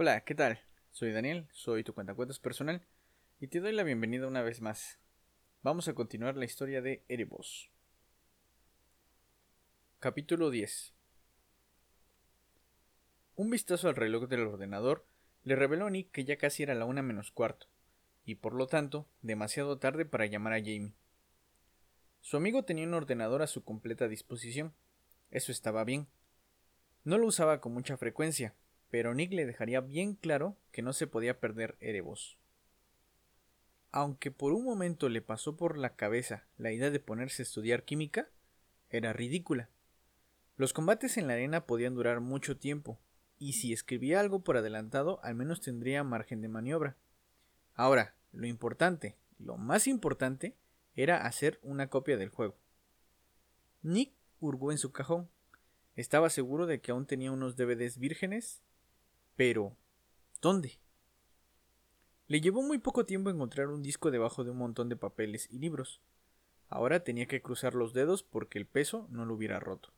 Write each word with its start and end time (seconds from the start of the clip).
Hola, 0.00 0.20
¿qué 0.20 0.36
tal? 0.36 0.60
Soy 0.92 1.10
Daniel, 1.10 1.48
soy 1.50 1.82
tu 1.82 1.92
cuentacuentos 1.92 2.38
personal 2.38 2.86
y 3.40 3.48
te 3.48 3.58
doy 3.58 3.72
la 3.72 3.82
bienvenida 3.82 4.28
una 4.28 4.42
vez 4.42 4.60
más. 4.60 5.00
Vamos 5.62 5.88
a 5.88 5.94
continuar 5.94 6.36
la 6.36 6.44
historia 6.44 6.80
de 6.80 7.02
Erebos. 7.08 7.68
Capítulo 9.98 10.50
10 10.50 10.94
Un 13.34 13.50
vistazo 13.50 13.88
al 13.88 13.96
reloj 13.96 14.28
del 14.28 14.46
ordenador 14.46 15.04
le 15.42 15.56
reveló 15.56 15.86
a 15.86 15.90
Nick 15.90 16.12
que 16.12 16.24
ya 16.24 16.36
casi 16.36 16.62
era 16.62 16.76
la 16.76 16.84
una 16.84 17.02
menos 17.02 17.32
cuarto, 17.32 17.66
y 18.24 18.36
por 18.36 18.54
lo 18.54 18.68
tanto 18.68 19.08
demasiado 19.22 19.80
tarde 19.80 20.04
para 20.04 20.26
llamar 20.26 20.52
a 20.52 20.60
Jamie. 20.60 20.94
Su 22.20 22.36
amigo 22.36 22.64
tenía 22.64 22.86
un 22.86 22.94
ordenador 22.94 23.42
a 23.42 23.48
su 23.48 23.64
completa 23.64 24.06
disposición. 24.06 24.72
Eso 25.32 25.50
estaba 25.50 25.82
bien. 25.82 26.06
No 27.02 27.18
lo 27.18 27.26
usaba 27.26 27.60
con 27.60 27.74
mucha 27.74 27.96
frecuencia, 27.96 28.54
pero 28.90 29.14
Nick 29.14 29.32
le 29.32 29.46
dejaría 29.46 29.80
bien 29.80 30.14
claro 30.14 30.56
que 30.72 30.82
no 30.82 30.92
se 30.92 31.06
podía 31.06 31.40
perder 31.40 31.76
Erebos. 31.80 32.38
Aunque 33.90 34.30
por 34.30 34.52
un 34.52 34.64
momento 34.64 35.08
le 35.08 35.22
pasó 35.22 35.56
por 35.56 35.78
la 35.78 35.96
cabeza 35.96 36.46
la 36.56 36.72
idea 36.72 36.90
de 36.90 37.00
ponerse 37.00 37.42
a 37.42 37.44
estudiar 37.44 37.84
química, 37.84 38.28
era 38.90 39.12
ridícula. 39.12 39.68
Los 40.56 40.72
combates 40.72 41.16
en 41.16 41.26
la 41.26 41.34
arena 41.34 41.66
podían 41.66 41.94
durar 41.94 42.20
mucho 42.20 42.58
tiempo, 42.58 42.98
y 43.38 43.54
si 43.54 43.72
escribía 43.72 44.20
algo 44.20 44.40
por 44.40 44.56
adelantado 44.56 45.20
al 45.22 45.34
menos 45.34 45.60
tendría 45.60 46.04
margen 46.04 46.40
de 46.40 46.48
maniobra. 46.48 46.96
Ahora, 47.74 48.14
lo 48.32 48.46
importante, 48.46 49.16
lo 49.38 49.56
más 49.56 49.86
importante, 49.86 50.54
era 50.94 51.26
hacer 51.26 51.60
una 51.62 51.88
copia 51.88 52.16
del 52.16 52.30
juego. 52.30 52.56
Nick 53.82 54.12
hurgó 54.40 54.72
en 54.72 54.78
su 54.78 54.90
cajón. 54.90 55.28
Estaba 55.94 56.28
seguro 56.28 56.66
de 56.66 56.80
que 56.80 56.90
aún 56.90 57.06
tenía 57.06 57.30
unos 57.30 57.56
DVDs 57.56 57.98
vírgenes 57.98 58.62
pero, 59.38 59.76
¿dónde? 60.42 60.80
Le 62.26 62.40
llevó 62.40 62.60
muy 62.60 62.78
poco 62.78 63.06
tiempo 63.06 63.30
encontrar 63.30 63.68
un 63.68 63.84
disco 63.84 64.10
debajo 64.10 64.42
de 64.42 64.50
un 64.50 64.56
montón 64.56 64.88
de 64.88 64.96
papeles 64.96 65.46
y 65.48 65.60
libros. 65.60 66.00
Ahora 66.68 67.04
tenía 67.04 67.26
que 67.26 67.40
cruzar 67.40 67.74
los 67.74 67.92
dedos 67.92 68.24
porque 68.24 68.58
el 68.58 68.66
peso 68.66 69.06
no 69.10 69.24
lo 69.24 69.34
hubiera 69.34 69.60
roto. 69.60 69.92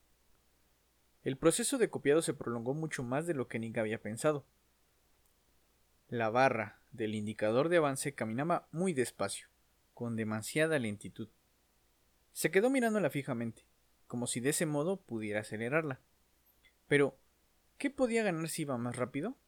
El 1.24 1.38
proceso 1.38 1.78
de 1.78 1.88
copiado 1.88 2.20
se 2.20 2.34
prolongó 2.34 2.74
mucho 2.74 3.02
más 3.02 3.26
de 3.26 3.32
lo 3.32 3.48
que 3.48 3.58
Nick 3.58 3.78
había 3.78 4.02
pensado. 4.02 4.44
La 6.10 6.28
barra 6.28 6.82
del 6.92 7.14
indicador 7.14 7.70
de 7.70 7.78
avance 7.78 8.14
caminaba 8.14 8.68
muy 8.72 8.92
despacio, 8.92 9.48
con 9.94 10.16
demasiada 10.16 10.78
lentitud. 10.78 11.30
Se 12.34 12.50
quedó 12.50 12.68
mirándola 12.68 13.08
fijamente, 13.08 13.64
como 14.06 14.26
si 14.26 14.40
de 14.40 14.50
ese 14.50 14.66
modo 14.66 15.00
pudiera 15.00 15.40
acelerarla. 15.40 15.98
Pero, 16.88 17.16
¿Qué 17.80 17.88
podía 17.88 18.22
ganar 18.22 18.46
si 18.50 18.62
iba 18.62 18.76
más 18.76 18.96
rápido? 18.96 19.38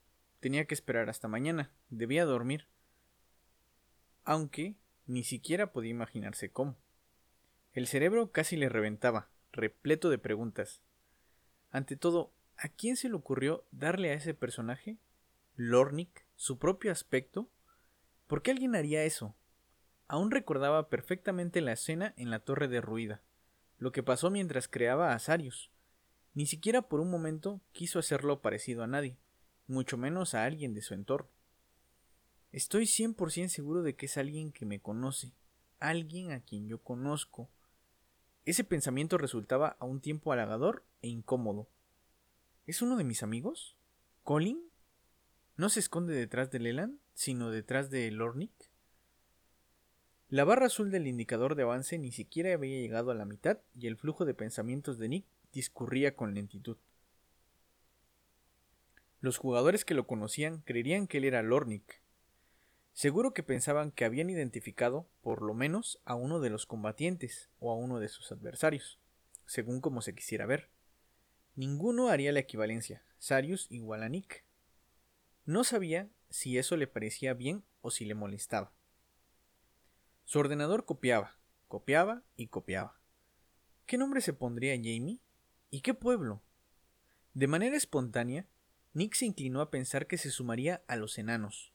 Tenía 0.41 0.65
que 0.65 0.73
esperar 0.73 1.11
hasta 1.11 1.29
mañana, 1.29 1.71
debía 1.91 2.25
dormir. 2.25 2.67
Aunque 4.25 4.75
ni 5.07 5.23
siquiera 5.23 5.71
podía 5.71 5.91
imaginarse 5.91 6.51
cómo. 6.51 6.79
El 7.75 7.87
cerebro 7.87 8.33
casi 8.33 8.57
le 8.57 8.71
reventaba, 8.71 9.29
repleto 9.53 10.09
de 10.09 10.17
preguntas. 10.17 10.81
Ante 11.71 11.95
todo, 11.95 12.33
¿a 12.57 12.71
quién 12.71 12.97
se 12.97 13.11
le 13.11 13.17
ocurrió 13.17 13.67
darle 13.71 14.13
a 14.13 14.15
ese 14.15 14.33
personaje, 14.33 14.97
Lornik, 15.57 16.25
su 16.35 16.59
propio 16.59 16.91
aspecto? 16.91 17.51
¿Por 18.29 18.41
qué 18.41 18.53
alguien 18.53 18.75
haría 18.75 19.05
eso? 19.05 19.37
Aún 20.09 20.31
recordaba 20.31 20.89
perfectamente 20.89 21.61
la 21.61 21.73
escena 21.73 22.15
en 22.17 22.31
la 22.31 22.39
torre 22.39 22.69
derruida, 22.69 23.21
lo 23.77 23.93
que 23.93 24.03
pasó 24.03 24.31
mientras 24.31 24.69
creaba 24.69 25.13
a 25.13 25.19
Sarius, 25.19 25.71
ni 26.35 26.47
siquiera 26.47 26.83
por 26.83 27.01
un 27.01 27.11
momento 27.11 27.61
quiso 27.73 27.99
hacerlo 27.99 28.41
parecido 28.41 28.83
a 28.83 28.87
nadie, 28.87 29.19
mucho 29.67 29.97
menos 29.97 30.35
a 30.35 30.45
alguien 30.45 30.75
de 30.75 30.83
su 30.83 30.95
entorno. 30.95 31.29
Estoy 32.53 32.85
100% 32.85 33.49
seguro 33.49 33.83
de 33.83 33.97
que 33.97 34.07
es 34.07 34.17
alguien 34.17 34.53
que 34.53 34.67
me 34.67 34.81
conoce, 34.81 35.33
alguien 35.79 36.33
a 36.33 36.41
quien 36.41 36.69
yo 36.69 36.83
conozco. 36.83 37.51
Ese 38.45 38.65
pensamiento 38.65 39.19
resultaba 39.19 39.77
a 39.79 39.85
un 39.85 40.01
tiempo 40.01 40.33
halagador 40.33 40.85
e 41.01 41.09
incómodo. 41.09 41.69
¿Es 42.67 42.83
uno 42.83 42.97
de 42.97 43.05
mis 43.05 43.23
amigos? 43.23 43.77
¿Colin? 44.23 44.61
¿No 45.57 45.69
se 45.69 45.81
esconde 45.81 46.15
detrás 46.15 46.51
de 46.51 46.59
Leland, 46.59 46.99
sino 47.15 47.51
detrás 47.51 47.91
de 47.91 48.11
Lornik? 48.11 48.53
La 50.29 50.45
barra 50.45 50.67
azul 50.67 50.91
del 50.91 51.07
indicador 51.07 51.57
de 51.57 51.63
avance 51.63 51.99
ni 51.99 52.11
siquiera 52.11 52.55
había 52.55 52.81
llegado 52.81 53.11
a 53.11 53.15
la 53.15 53.27
mitad 53.27 53.59
y 53.75 53.87
el 53.87 53.99
flujo 53.99 54.25
de 54.25 54.33
pensamientos 54.33 54.99
de 54.99 55.09
Nick 55.09 55.27
discurría 55.53 56.17
con 56.17 56.35
lentitud. 56.35 56.79
Los 59.21 59.39
jugadores 59.39 59.85
que 59.85 59.95
lo 59.95 60.07
conocían 60.07 60.63
creerían 60.63 61.07
que 61.07 61.19
él 61.19 61.25
era 61.25 61.43
Lornik. 61.43 62.03
Seguro 62.93 63.33
que 63.33 63.43
pensaban 63.43 63.93
que 63.93 64.05
habían 64.05 64.31
identificado, 64.31 65.09
por 65.23 65.43
lo 65.43 65.55
menos, 65.55 66.01
a 66.05 66.15
uno 66.15 66.41
de 66.41 66.51
los 66.51 66.67
combatientes 66.67 67.49
o 67.59 67.71
a 67.71 67.77
uno 67.77 68.01
de 68.01 68.09
sus 68.09 68.33
adversarios, 68.33 68.99
según 69.47 69.81
como 69.81 70.03
se 70.03 70.15
quisiera 70.15 70.45
ver. 70.45 70.71
Ninguno 71.55 72.09
haría 72.09 72.33
la 72.33 72.41
equivalencia, 72.41 73.05
Sarius 73.19 73.67
igual 73.71 74.03
a 74.03 74.09
Nick. 74.09 74.45
No 75.45 75.65
sabía 75.65 76.09
si 76.31 76.59
eso 76.59 76.77
le 76.77 76.87
parecía 76.87 77.35
bien 77.35 77.65
o 77.81 77.91
si 77.91 78.05
le 78.05 78.15
molestaba. 78.15 78.73
Su 80.25 80.39
ordenador 80.39 80.85
copiaba, 80.85 81.37
copiaba 81.69 82.23
y 82.37 82.49
copiaba. 82.49 82.99
¿Qué 83.87 83.99
nombre 83.99 84.21
se 84.21 84.33
pondría 84.33 84.75
Jamie? 84.77 85.21
¿Y 85.75 85.81
qué 85.81 85.95
pueblo? 85.95 86.43
De 87.33 87.47
manera 87.47 87.79
espontánea, 87.79 88.47
Nick 88.93 89.15
se 89.15 89.25
inclinó 89.25 89.63
a 89.63 89.71
pensar 89.71 90.07
que 90.07 90.19
se 90.19 90.31
sumaría 90.31 90.85
a 90.87 90.97
los 90.97 91.17
enanos, 91.17 91.73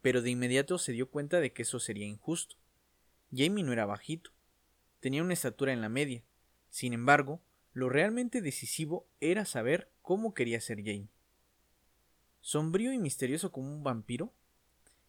pero 0.00 0.22
de 0.22 0.30
inmediato 0.30 0.78
se 0.78 0.92
dio 0.92 1.10
cuenta 1.10 1.40
de 1.40 1.52
que 1.52 1.60
eso 1.60 1.78
sería 1.78 2.06
injusto. 2.06 2.56
Jamie 3.30 3.62
no 3.62 3.74
era 3.74 3.84
bajito, 3.84 4.30
tenía 5.00 5.22
una 5.22 5.34
estatura 5.34 5.74
en 5.74 5.82
la 5.82 5.90
media. 5.90 6.24
Sin 6.70 6.94
embargo, 6.94 7.42
lo 7.74 7.90
realmente 7.90 8.40
decisivo 8.40 9.06
era 9.20 9.44
saber 9.44 9.92
cómo 10.00 10.32
quería 10.32 10.58
ser 10.62 10.78
Jamie. 10.78 11.10
Sombrío 12.40 12.94
y 12.94 12.98
misterioso 12.98 13.52
como 13.52 13.70
un 13.70 13.84
vampiro, 13.84 14.32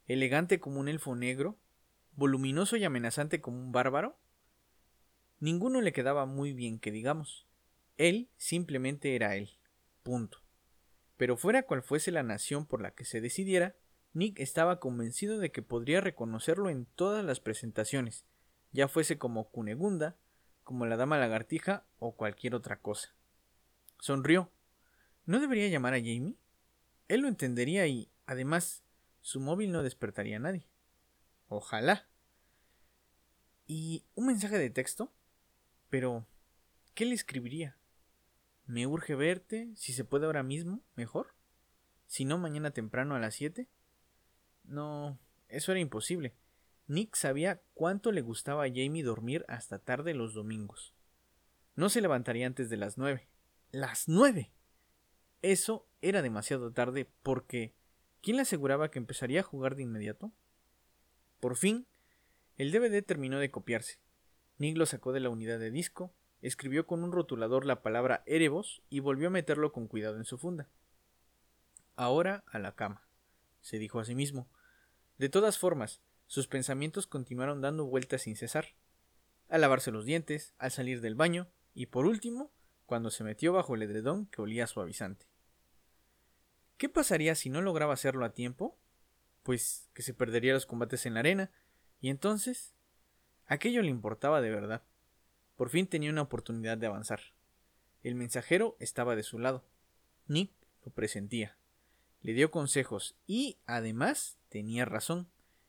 elegante 0.08 0.60
como 0.60 0.82
un 0.82 0.90
elfo 0.90 1.16
negro, 1.16 1.58
voluminoso 2.12 2.76
y 2.76 2.84
amenazante 2.84 3.40
como 3.40 3.60
un 3.60 3.72
bárbaro. 3.72 4.20
Ninguno 5.40 5.80
le 5.80 5.94
quedaba 5.94 6.26
muy 6.26 6.52
bien 6.52 6.80
que 6.80 6.92
digamos. 6.92 7.45
Él 7.98 8.30
simplemente 8.38 9.16
era 9.16 9.36
él. 9.36 9.58
Punto. 10.04 10.40
Pero 11.18 11.38
fuera 11.38 11.64
cual 11.64 11.82
fuese 11.82 12.12
la 12.12 12.24
nación 12.24 12.66
por 12.66 12.82
la 12.82 12.92
que 12.92 13.06
se 13.06 13.22
decidiera, 13.22 13.76
Nick 14.14 14.40
estaba 14.40 14.80
convencido 14.80 15.40
de 15.40 15.52
que 15.52 15.62
podría 15.62 16.02
reconocerlo 16.02 16.70
en 16.70 16.86
todas 16.86 17.24
las 17.24 17.40
presentaciones, 17.40 18.26
ya 18.72 18.88
fuese 18.88 19.18
como 19.18 19.50
Cunegunda, 19.50 20.18
como 20.64 20.86
la 20.86 20.98
Dama 20.98 21.18
Lagartija 21.18 21.86
o 22.00 22.16
cualquier 22.16 22.56
otra 22.56 22.82
cosa. 22.82 23.14
Sonrió. 24.00 24.52
¿No 25.26 25.40
debería 25.40 25.68
llamar 25.68 25.94
a 25.94 25.98
Jamie? 26.00 26.36
Él 27.08 27.22
lo 27.22 27.28
entendería 27.28 27.88
y, 27.88 28.10
además, 28.26 28.84
su 29.22 29.40
móvil 29.40 29.72
no 29.72 29.84
despertaría 29.84 30.38
a 30.38 30.40
nadie. 30.40 30.68
Ojalá. 31.48 32.08
¿Y 33.68 34.06
un 34.16 34.28
mensaje 34.28 34.58
de 34.58 34.70
texto? 34.70 35.12
Pero, 35.90 36.26
¿qué 36.94 37.06
le 37.06 37.16
escribiría? 37.16 37.78
Me 38.66 38.88
urge 38.88 39.16
verte, 39.16 39.72
si 39.76 39.94
se 39.94 40.06
puede 40.06 40.26
ahora 40.26 40.44
mismo, 40.44 40.82
mejor. 40.96 41.36
Si 42.08 42.26
no, 42.26 42.38
mañana 42.38 42.72
temprano 42.72 43.16
a 43.16 43.20
las 43.20 43.36
7. 43.36 43.68
No, 44.64 45.20
eso 45.48 45.72
era 45.72 45.80
imposible. 45.80 46.36
Nick 46.88 47.16
sabía 47.16 47.62
cuánto 47.74 48.12
le 48.12 48.22
gustaba 48.22 48.64
a 48.64 48.68
Jamie 48.70 49.04
dormir 49.04 49.46
hasta 49.48 49.80
tarde 49.80 50.14
los 50.14 50.34
domingos. 50.34 50.94
No 51.76 51.90
se 51.90 52.02
levantaría 52.02 52.48
antes 52.48 52.70
de 52.70 52.78
las 52.78 52.98
nueve. 52.98 53.28
¡Las 53.72 54.08
nueve! 54.08 54.52
Eso 55.42 55.88
era 56.02 56.22
demasiado 56.22 56.72
tarde 56.72 57.10
porque 57.24 57.74
¿quién 58.22 58.38
le 58.38 58.44
aseguraba 58.44 58.92
que 58.92 59.00
empezaría 59.00 59.42
a 59.42 59.44
jugar 59.44 59.76
de 59.76 59.84
inmediato? 59.84 60.32
Por 61.40 61.58
fin, 61.58 61.88
el 62.58 62.72
DVD 62.72 63.04
terminó 63.04 63.40
de 63.40 63.52
copiarse. 63.52 64.00
Nick 64.58 64.78
lo 64.78 64.86
sacó 64.86 65.12
de 65.12 65.20
la 65.20 65.30
unidad 65.30 65.60
de 65.60 65.72
disco, 65.72 66.14
escribió 66.42 66.86
con 66.86 67.04
un 67.04 67.12
rotulador 67.12 67.66
la 67.66 67.82
palabra 67.82 68.24
Erebos 68.26 68.82
y 68.90 69.00
volvió 69.00 69.28
a 69.28 69.32
meterlo 69.32 69.72
con 69.72 69.88
cuidado 69.88 70.18
en 70.18 70.26
su 70.26 70.38
funda. 70.38 70.68
Ahora 71.96 72.44
a 72.48 72.60
la 72.60 72.76
cama, 72.76 73.08
se 73.62 73.80
dijo 73.80 74.00
a 74.00 74.06
sí 74.06 74.16
mismo. 74.16 74.48
De 75.18 75.30
todas 75.30 75.58
formas, 75.58 76.02
sus 76.28 76.48
pensamientos 76.48 77.08
continuaron 77.08 77.62
dando 77.62 77.86
vueltas 77.86 78.24
sin 78.24 78.36
cesar. 78.36 78.76
Al 79.48 79.62
lavarse 79.62 79.92
los 79.92 80.06
dientes, 80.06 80.54
al 80.58 80.72
salir 80.72 81.02
del 81.02 81.16
baño 81.16 81.48
y 81.74 81.88
por 81.88 82.06
último, 82.06 82.52
cuando 82.86 83.10
se 83.12 83.24
metió 83.24 83.54
bajo 83.54 83.76
el 83.76 83.84
edredón 83.84 84.28
que 84.28 84.42
olía 84.42 84.68
suavizante. 84.68 85.28
¿Qué 86.78 86.90
pasaría 86.90 87.36
si 87.36 87.50
no 87.50 87.62
lograba 87.62 87.94
hacerlo 87.94 88.26
a 88.26 88.34
tiempo? 88.34 88.78
Pues 89.44 89.90
que 89.94 90.02
se 90.02 90.14
perdería 90.14 90.54
los 90.54 90.66
combates 90.66 91.06
en 91.06 91.14
la 91.14 91.22
arena, 91.22 91.52
y 92.02 92.10
entonces 92.10 92.74
aquello 93.46 93.82
le 93.82 93.90
importaba 93.90 94.42
de 94.42 94.50
verdad. 94.50 94.84
Por 95.56 95.70
fin 95.70 95.88
tenía 95.88 96.10
una 96.10 96.24
oportunidad 96.24 96.78
de 96.78 96.88
avanzar. 96.88 97.22
El 98.04 98.16
mensajero 98.16 98.76
estaba 98.80 99.16
de 99.16 99.24
su 99.24 99.40
lado. 99.40 99.64
Nick 100.28 100.52
lo 100.84 100.92
presentía. 100.92 101.58
le 102.22 102.34
dio 102.34 102.50
consejos 102.50 103.16
y, 103.28 103.60
además, 103.68 104.38
tenía 104.50 104.84
razón. 104.86 105.28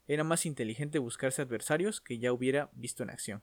Era 0.08 0.24
más 0.24 0.46
inteligente 0.46 0.98
buscarse 0.98 1.42
adversarios 1.42 2.00
que 2.00 2.18
ya 2.18 2.32
hubiera 2.32 2.70
visto 2.72 3.02
en 3.02 3.10
acción. 3.10 3.42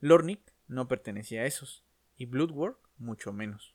Lornick 0.00 0.40
no 0.66 0.88
pertenecía 0.88 1.42
a 1.42 1.44
esos, 1.44 1.84
y 2.16 2.24
Bloodwork 2.24 2.78
mucho 2.96 3.34
menos. 3.34 3.74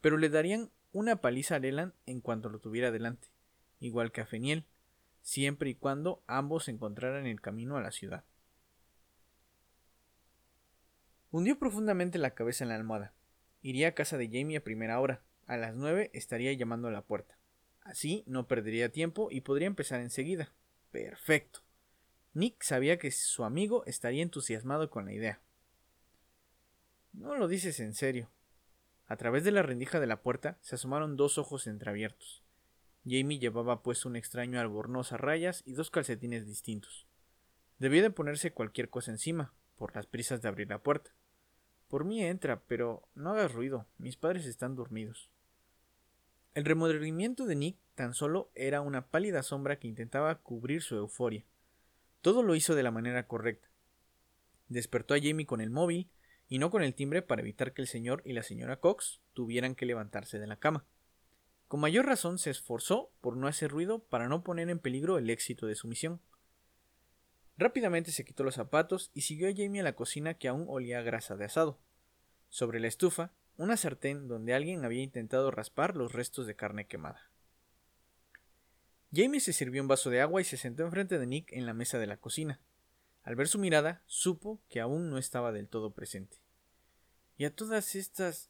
Pero 0.00 0.16
le 0.16 0.28
darían 0.28 0.70
una 0.92 1.16
paliza 1.20 1.56
a 1.56 1.58
Leland 1.58 1.92
en 2.06 2.20
cuanto 2.20 2.50
lo 2.50 2.60
tuviera 2.60 2.92
delante, 2.92 3.28
igual 3.80 4.12
que 4.12 4.20
a 4.20 4.26
Feniel, 4.26 4.64
siempre 5.22 5.70
y 5.70 5.74
cuando 5.74 6.22
ambos 6.26 6.68
encontraran 6.68 7.26
en 7.26 7.32
el 7.32 7.40
camino 7.40 7.76
a 7.76 7.80
la 7.80 7.90
ciudad. 7.90 8.24
Hundió 11.32 11.58
profundamente 11.58 12.18
la 12.18 12.34
cabeza 12.34 12.64
en 12.64 12.70
la 12.70 12.76
almohada. 12.76 13.14
Iría 13.62 13.88
a 13.88 13.94
casa 13.94 14.16
de 14.16 14.26
Jamie 14.26 14.56
a 14.56 14.64
primera 14.64 14.98
hora. 15.00 15.22
A 15.46 15.56
las 15.56 15.76
nueve 15.76 16.10
estaría 16.12 16.52
llamando 16.52 16.88
a 16.88 16.92
la 16.92 17.02
puerta. 17.02 17.38
Así 17.82 18.24
no 18.26 18.48
perdería 18.48 18.92
tiempo 18.92 19.28
y 19.30 19.40
podría 19.42 19.68
empezar 19.68 20.00
enseguida. 20.00 20.52
Perfecto. 20.90 21.60
Nick 22.34 22.62
sabía 22.62 22.98
que 22.98 23.10
su 23.10 23.44
amigo 23.44 23.84
estaría 23.86 24.22
entusiasmado 24.22 24.90
con 24.90 25.04
la 25.04 25.12
idea. 25.12 25.40
No 27.12 27.36
lo 27.36 27.48
dices 27.48 27.80
en 27.80 27.94
serio. 27.94 28.30
A 29.06 29.16
través 29.16 29.42
de 29.44 29.50
la 29.50 29.62
rendija 29.62 29.98
de 29.98 30.06
la 30.06 30.22
puerta 30.22 30.58
se 30.60 30.76
asomaron 30.76 31.16
dos 31.16 31.38
ojos 31.38 31.66
entreabiertos. 31.66 32.44
Jamie 33.04 33.38
llevaba 33.38 33.82
puesto 33.82 34.08
un 34.08 34.16
extraño 34.16 34.60
albornoz 34.60 35.12
a 35.12 35.16
rayas 35.16 35.62
y 35.64 35.72
dos 35.72 35.90
calcetines 35.90 36.46
distintos. 36.46 37.06
Debía 37.78 38.02
de 38.02 38.10
ponerse 38.10 38.52
cualquier 38.52 38.90
cosa 38.90 39.10
encima, 39.10 39.54
por 39.76 39.96
las 39.96 40.06
prisas 40.06 40.42
de 40.42 40.48
abrir 40.48 40.68
la 40.68 40.82
puerta. 40.82 41.10
Por 41.90 42.04
mí 42.04 42.24
entra, 42.24 42.62
pero 42.68 43.02
no 43.16 43.30
hagas 43.30 43.52
ruido, 43.52 43.84
mis 43.98 44.16
padres 44.16 44.46
están 44.46 44.76
dormidos. 44.76 45.28
El 46.54 46.64
remordimiento 46.64 47.46
de 47.46 47.56
Nick 47.56 47.78
tan 47.96 48.14
solo 48.14 48.48
era 48.54 48.80
una 48.80 49.08
pálida 49.08 49.42
sombra 49.42 49.80
que 49.80 49.88
intentaba 49.88 50.36
cubrir 50.36 50.82
su 50.82 50.94
euforia. 50.94 51.44
Todo 52.20 52.44
lo 52.44 52.54
hizo 52.54 52.76
de 52.76 52.84
la 52.84 52.92
manera 52.92 53.26
correcta. 53.26 53.68
Despertó 54.68 55.14
a 55.14 55.18
Jamie 55.20 55.46
con 55.46 55.60
el 55.60 55.70
móvil 55.70 56.08
y 56.48 56.58
no 56.58 56.70
con 56.70 56.84
el 56.84 56.94
timbre 56.94 57.22
para 57.22 57.42
evitar 57.42 57.72
que 57.72 57.82
el 57.82 57.88
señor 57.88 58.22
y 58.24 58.34
la 58.34 58.44
señora 58.44 58.78
Cox 58.78 59.20
tuvieran 59.32 59.74
que 59.74 59.86
levantarse 59.86 60.38
de 60.38 60.46
la 60.46 60.60
cama. 60.60 60.84
Con 61.66 61.80
mayor 61.80 62.06
razón 62.06 62.38
se 62.38 62.50
esforzó 62.50 63.10
por 63.20 63.36
no 63.36 63.48
hacer 63.48 63.68
ruido 63.68 63.98
para 63.98 64.28
no 64.28 64.44
poner 64.44 64.70
en 64.70 64.78
peligro 64.78 65.18
el 65.18 65.28
éxito 65.28 65.66
de 65.66 65.74
su 65.74 65.88
misión. 65.88 66.20
Rápidamente 67.60 68.10
se 68.10 68.24
quitó 68.24 68.42
los 68.42 68.54
zapatos 68.54 69.10
y 69.12 69.20
siguió 69.20 69.46
a 69.46 69.52
Jamie 69.54 69.82
a 69.82 69.84
la 69.84 69.94
cocina 69.94 70.32
que 70.32 70.48
aún 70.48 70.64
olía 70.66 70.98
a 70.98 71.02
grasa 71.02 71.36
de 71.36 71.44
asado. 71.44 71.78
Sobre 72.48 72.80
la 72.80 72.88
estufa, 72.88 73.32
una 73.58 73.76
sartén 73.76 74.28
donde 74.28 74.54
alguien 74.54 74.82
había 74.82 75.02
intentado 75.02 75.50
raspar 75.50 75.94
los 75.94 76.14
restos 76.14 76.46
de 76.46 76.56
carne 76.56 76.86
quemada. 76.86 77.28
Jamie 79.12 79.40
se 79.40 79.52
sirvió 79.52 79.82
un 79.82 79.88
vaso 79.88 80.08
de 80.08 80.22
agua 80.22 80.40
y 80.40 80.44
se 80.44 80.56
sentó 80.56 80.84
enfrente 80.84 81.18
de 81.18 81.26
Nick 81.26 81.52
en 81.52 81.66
la 81.66 81.74
mesa 81.74 81.98
de 81.98 82.06
la 82.06 82.16
cocina. 82.16 82.60
Al 83.24 83.36
ver 83.36 83.46
su 83.46 83.58
mirada, 83.58 84.02
supo 84.06 84.58
que 84.70 84.80
aún 84.80 85.10
no 85.10 85.18
estaba 85.18 85.52
del 85.52 85.68
todo 85.68 85.92
presente. 85.92 86.38
Y 87.36 87.44
a 87.44 87.54
todas 87.54 87.94
estas. 87.94 88.48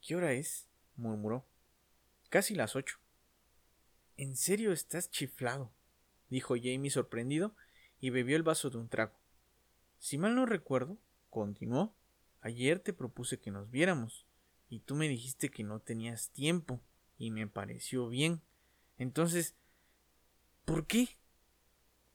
¿Qué 0.00 0.16
hora 0.16 0.32
es? 0.32 0.66
murmuró. 0.96 1.44
Casi 2.30 2.54
las 2.54 2.76
ocho. 2.76 2.96
¿En 4.16 4.36
serio 4.36 4.72
estás 4.72 5.10
chiflado? 5.10 5.70
dijo 6.30 6.54
Jamie 6.54 6.90
sorprendido 6.90 7.54
y 8.00 8.10
bebió 8.10 8.36
el 8.36 8.42
vaso 8.42 8.70
de 8.70 8.78
un 8.78 8.88
trago. 8.88 9.18
Si 9.98 10.18
mal 10.18 10.34
no 10.34 10.46
recuerdo, 10.46 10.98
continuó, 11.30 11.94
ayer 12.40 12.78
te 12.80 12.92
propuse 12.92 13.38
que 13.38 13.50
nos 13.50 13.70
viéramos, 13.70 14.26
y 14.68 14.80
tú 14.80 14.94
me 14.94 15.08
dijiste 15.08 15.50
que 15.50 15.64
no 15.64 15.80
tenías 15.80 16.30
tiempo, 16.30 16.80
y 17.16 17.30
me 17.30 17.46
pareció 17.46 18.08
bien. 18.08 18.42
Entonces, 18.96 19.56
¿por 20.64 20.86
qué? 20.86 21.18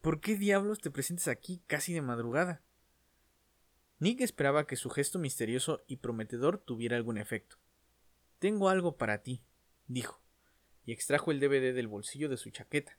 ¿Por 0.01 0.19
qué 0.21 0.35
diablos 0.35 0.80
te 0.80 0.91
presentes 0.91 1.27
aquí 1.27 1.62
casi 1.68 1.94
de 1.94 2.01
madrugada? 2.01 2.62
Nick 4.00 4.21
esperaba 4.21 4.68
que 4.68 4.75
su 4.75 4.89
gesto 4.89 5.19
misterioso 5.19 5.83
y 5.88 5.97
prometedor 5.97 6.57
tuviera 6.57 6.97
algún 6.97 7.18
efecto. 7.18 7.57
Tengo 8.39 8.68
algo 8.68 8.97
para 8.97 9.24
ti, 9.24 9.44
dijo, 9.88 10.21
y 10.85 10.91
extrajo 10.91 11.31
el 11.31 11.39
DVD 11.39 11.74
del 11.74 11.88
bolsillo 11.88 12.27
de 12.27 12.35
su 12.35 12.50
chaqueta. 12.50 12.97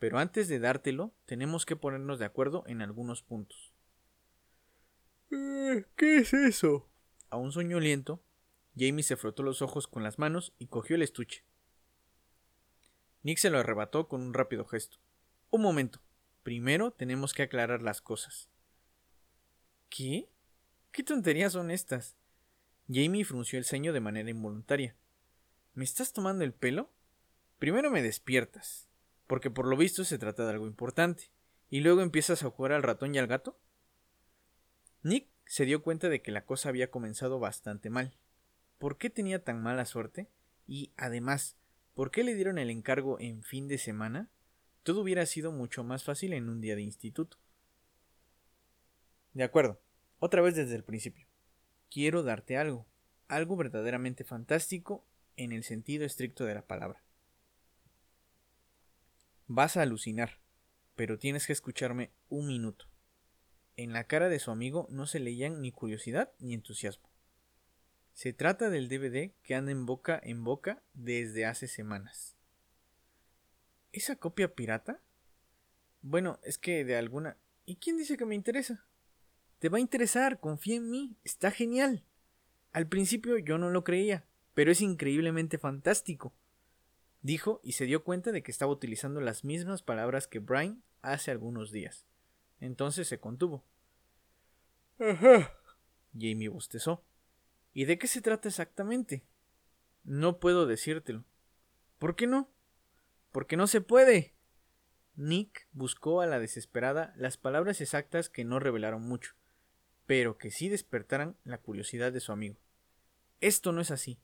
Pero 0.00 0.18
antes 0.18 0.48
de 0.48 0.58
dártelo, 0.58 1.12
tenemos 1.26 1.66
que 1.66 1.76
ponernos 1.76 2.18
de 2.18 2.24
acuerdo 2.24 2.64
en 2.66 2.80
algunos 2.80 3.22
puntos. 3.22 3.74
Eh, 5.30 5.84
¿Qué 5.94 6.16
es 6.16 6.32
eso? 6.32 6.88
A 7.28 7.36
un 7.36 7.52
soñoliento, 7.52 8.22
Jamie 8.74 9.02
se 9.02 9.18
frotó 9.18 9.42
los 9.42 9.60
ojos 9.60 9.86
con 9.86 10.02
las 10.02 10.18
manos 10.18 10.54
y 10.58 10.68
cogió 10.68 10.96
el 10.96 11.02
estuche. 11.02 11.44
Nick 13.22 13.36
se 13.36 13.50
lo 13.50 13.58
arrebató 13.58 14.08
con 14.08 14.22
un 14.22 14.32
rápido 14.32 14.64
gesto. 14.64 14.96
Un 15.50 15.60
momento. 15.60 16.00
Primero 16.42 16.92
tenemos 16.92 17.34
que 17.34 17.42
aclarar 17.42 17.82
las 17.82 18.00
cosas. 18.00 18.48
¿Qué? 19.90 20.30
¿Qué 20.92 21.02
tonterías 21.02 21.52
son 21.52 21.70
estas? 21.70 22.16
Jamie 22.88 23.26
frunció 23.26 23.58
el 23.58 23.66
ceño 23.66 23.92
de 23.92 24.00
manera 24.00 24.30
involuntaria. 24.30 24.96
¿Me 25.74 25.84
estás 25.84 26.14
tomando 26.14 26.42
el 26.42 26.54
pelo? 26.54 26.90
Primero 27.58 27.90
me 27.90 28.00
despiertas 28.00 28.89
porque 29.30 29.48
por 29.48 29.68
lo 29.68 29.76
visto 29.76 30.02
se 30.02 30.18
trata 30.18 30.42
de 30.42 30.50
algo 30.50 30.66
importante, 30.66 31.30
y 31.68 31.82
luego 31.82 32.02
empiezas 32.02 32.42
a 32.42 32.50
jugar 32.50 32.72
al 32.72 32.82
ratón 32.82 33.14
y 33.14 33.18
al 33.18 33.28
gato. 33.28 33.56
Nick 35.04 35.28
se 35.46 35.64
dio 35.64 35.84
cuenta 35.84 36.08
de 36.08 36.20
que 36.20 36.32
la 36.32 36.44
cosa 36.44 36.68
había 36.68 36.90
comenzado 36.90 37.38
bastante 37.38 37.90
mal. 37.90 38.18
¿Por 38.78 38.98
qué 38.98 39.08
tenía 39.08 39.44
tan 39.44 39.62
mala 39.62 39.84
suerte? 39.84 40.28
Y, 40.66 40.92
además, 40.96 41.56
¿por 41.94 42.10
qué 42.10 42.24
le 42.24 42.34
dieron 42.34 42.58
el 42.58 42.70
encargo 42.70 43.20
en 43.20 43.44
fin 43.44 43.68
de 43.68 43.78
semana? 43.78 44.30
Todo 44.82 45.00
hubiera 45.02 45.24
sido 45.26 45.52
mucho 45.52 45.84
más 45.84 46.02
fácil 46.02 46.32
en 46.32 46.48
un 46.48 46.60
día 46.60 46.74
de 46.74 46.82
instituto. 46.82 47.36
De 49.32 49.44
acuerdo, 49.44 49.80
otra 50.18 50.42
vez 50.42 50.56
desde 50.56 50.74
el 50.74 50.82
principio. 50.82 51.28
Quiero 51.88 52.24
darte 52.24 52.56
algo, 52.56 52.84
algo 53.28 53.54
verdaderamente 53.56 54.24
fantástico 54.24 55.06
en 55.36 55.52
el 55.52 55.62
sentido 55.62 56.04
estricto 56.04 56.46
de 56.46 56.54
la 56.54 56.66
palabra. 56.66 57.04
Vas 59.52 59.76
a 59.76 59.82
alucinar, 59.82 60.38
pero 60.94 61.18
tienes 61.18 61.48
que 61.48 61.52
escucharme 61.52 62.12
un 62.28 62.46
minuto. 62.46 62.86
En 63.76 63.92
la 63.92 64.04
cara 64.04 64.28
de 64.28 64.38
su 64.38 64.52
amigo 64.52 64.86
no 64.90 65.08
se 65.08 65.18
leían 65.18 65.60
ni 65.60 65.72
curiosidad 65.72 66.30
ni 66.38 66.54
entusiasmo. 66.54 67.10
Se 68.12 68.32
trata 68.32 68.70
del 68.70 68.88
DVD 68.88 69.32
que 69.42 69.56
anda 69.56 69.72
en 69.72 69.86
boca 69.86 70.20
en 70.22 70.44
boca 70.44 70.84
desde 70.94 71.46
hace 71.46 71.66
semanas. 71.66 72.36
¿Esa 73.90 74.14
copia 74.14 74.54
pirata? 74.54 75.02
Bueno, 76.00 76.38
es 76.44 76.56
que 76.56 76.84
de 76.84 76.94
alguna... 76.94 77.36
¿Y 77.66 77.74
quién 77.74 77.96
dice 77.96 78.16
que 78.16 78.26
me 78.26 78.36
interesa? 78.36 78.86
Te 79.58 79.68
va 79.68 79.78
a 79.78 79.80
interesar, 79.80 80.38
confía 80.38 80.76
en 80.76 80.88
mí, 80.90 81.16
está 81.24 81.50
genial. 81.50 82.04
Al 82.70 82.86
principio 82.86 83.36
yo 83.36 83.58
no 83.58 83.70
lo 83.70 83.82
creía, 83.82 84.28
pero 84.54 84.70
es 84.70 84.80
increíblemente 84.80 85.58
fantástico 85.58 86.36
dijo 87.22 87.60
y 87.62 87.72
se 87.72 87.84
dio 87.84 88.04
cuenta 88.04 88.32
de 88.32 88.42
que 88.42 88.50
estaba 88.50 88.72
utilizando 88.72 89.20
las 89.20 89.44
mismas 89.44 89.82
palabras 89.82 90.26
que 90.26 90.38
Brian 90.38 90.82
hace 91.02 91.30
algunos 91.30 91.72
días. 91.72 92.06
Entonces 92.60 93.08
se 93.08 93.18
contuvo. 93.18 93.64
Ajá. 94.98 95.52
Jamie 96.12 96.48
bostezó. 96.48 97.04
¿Y 97.72 97.84
de 97.84 97.98
qué 97.98 98.06
se 98.06 98.20
trata 98.20 98.48
exactamente? 98.48 99.24
No 100.04 100.40
puedo 100.40 100.66
decírtelo. 100.66 101.24
¿Por 101.98 102.16
qué 102.16 102.26
no? 102.26 102.50
Porque 103.32 103.56
no 103.56 103.66
se 103.66 103.80
puede. 103.80 104.34
Nick 105.14 105.68
buscó 105.72 106.20
a 106.20 106.26
la 106.26 106.38
desesperada 106.38 107.12
las 107.16 107.36
palabras 107.36 107.80
exactas 107.80 108.28
que 108.28 108.44
no 108.44 108.58
revelaron 108.58 109.02
mucho, 109.02 109.34
pero 110.06 110.38
que 110.38 110.50
sí 110.50 110.68
despertaran 110.68 111.36
la 111.44 111.58
curiosidad 111.58 112.12
de 112.12 112.20
su 112.20 112.32
amigo. 112.32 112.56
Esto 113.40 113.72
no 113.72 113.80
es 113.80 113.90
así. 113.90 114.18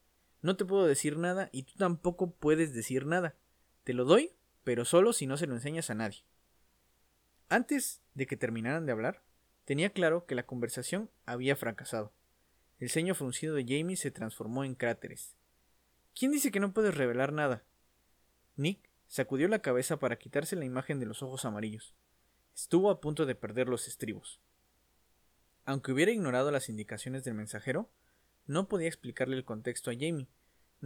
No 0.46 0.56
te 0.56 0.64
puedo 0.64 0.86
decir 0.86 1.18
nada 1.18 1.48
y 1.50 1.64
tú 1.64 1.72
tampoco 1.76 2.30
puedes 2.30 2.72
decir 2.72 3.04
nada. 3.04 3.34
Te 3.82 3.94
lo 3.94 4.04
doy, 4.04 4.30
pero 4.62 4.84
solo 4.84 5.12
si 5.12 5.26
no 5.26 5.36
se 5.36 5.48
lo 5.48 5.54
enseñas 5.54 5.90
a 5.90 5.96
nadie. 5.96 6.22
Antes 7.48 8.00
de 8.14 8.28
que 8.28 8.36
terminaran 8.36 8.86
de 8.86 8.92
hablar, 8.92 9.24
tenía 9.64 9.90
claro 9.90 10.24
que 10.24 10.36
la 10.36 10.46
conversación 10.46 11.10
había 11.24 11.56
fracasado. 11.56 12.12
El 12.78 12.90
ceño 12.90 13.16
fruncido 13.16 13.56
de 13.56 13.64
Jamie 13.64 13.96
se 13.96 14.12
transformó 14.12 14.62
en 14.62 14.76
cráteres. 14.76 15.34
¿Quién 16.14 16.30
dice 16.30 16.52
que 16.52 16.60
no 16.60 16.72
puedes 16.72 16.96
revelar 16.96 17.32
nada? 17.32 17.64
Nick 18.54 18.88
sacudió 19.08 19.48
la 19.48 19.62
cabeza 19.62 19.98
para 19.98 20.16
quitarse 20.16 20.54
la 20.54 20.64
imagen 20.64 21.00
de 21.00 21.06
los 21.06 21.24
ojos 21.24 21.44
amarillos. 21.44 21.92
Estuvo 22.54 22.90
a 22.90 23.00
punto 23.00 23.26
de 23.26 23.34
perder 23.34 23.68
los 23.68 23.88
estribos. 23.88 24.40
Aunque 25.64 25.90
hubiera 25.90 26.12
ignorado 26.12 26.52
las 26.52 26.68
indicaciones 26.68 27.24
del 27.24 27.34
mensajero, 27.34 27.90
no 28.46 28.68
podía 28.68 28.86
explicarle 28.86 29.36
el 29.36 29.44
contexto 29.44 29.90
a 29.90 29.94
Jamie, 29.94 30.28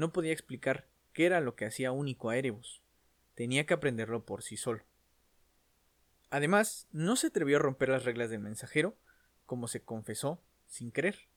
no 0.00 0.12
podía 0.12 0.33
explicar 0.33 0.88
qué 1.12 1.26
era 1.26 1.40
lo 1.40 1.54
que 1.54 1.66
hacía 1.66 1.92
único 1.92 2.30
a 2.30 2.37
Erebus. 2.37 2.83
Tenía 3.35 3.66
que 3.66 3.75
aprenderlo 3.75 4.25
por 4.25 4.42
sí 4.42 4.57
solo. 4.57 4.83
Además, 6.30 6.88
no 6.90 7.16
se 7.16 7.28
atrevió 7.28 7.59
a 7.59 7.61
romper 7.61 7.90
las 7.90 8.04
reglas 8.04 8.30
del 8.30 8.40
mensajero, 8.40 8.97
como 9.47 9.69
se 9.69 9.83
confesó 9.83 10.42
sin 10.66 10.90
querer. 10.90 11.28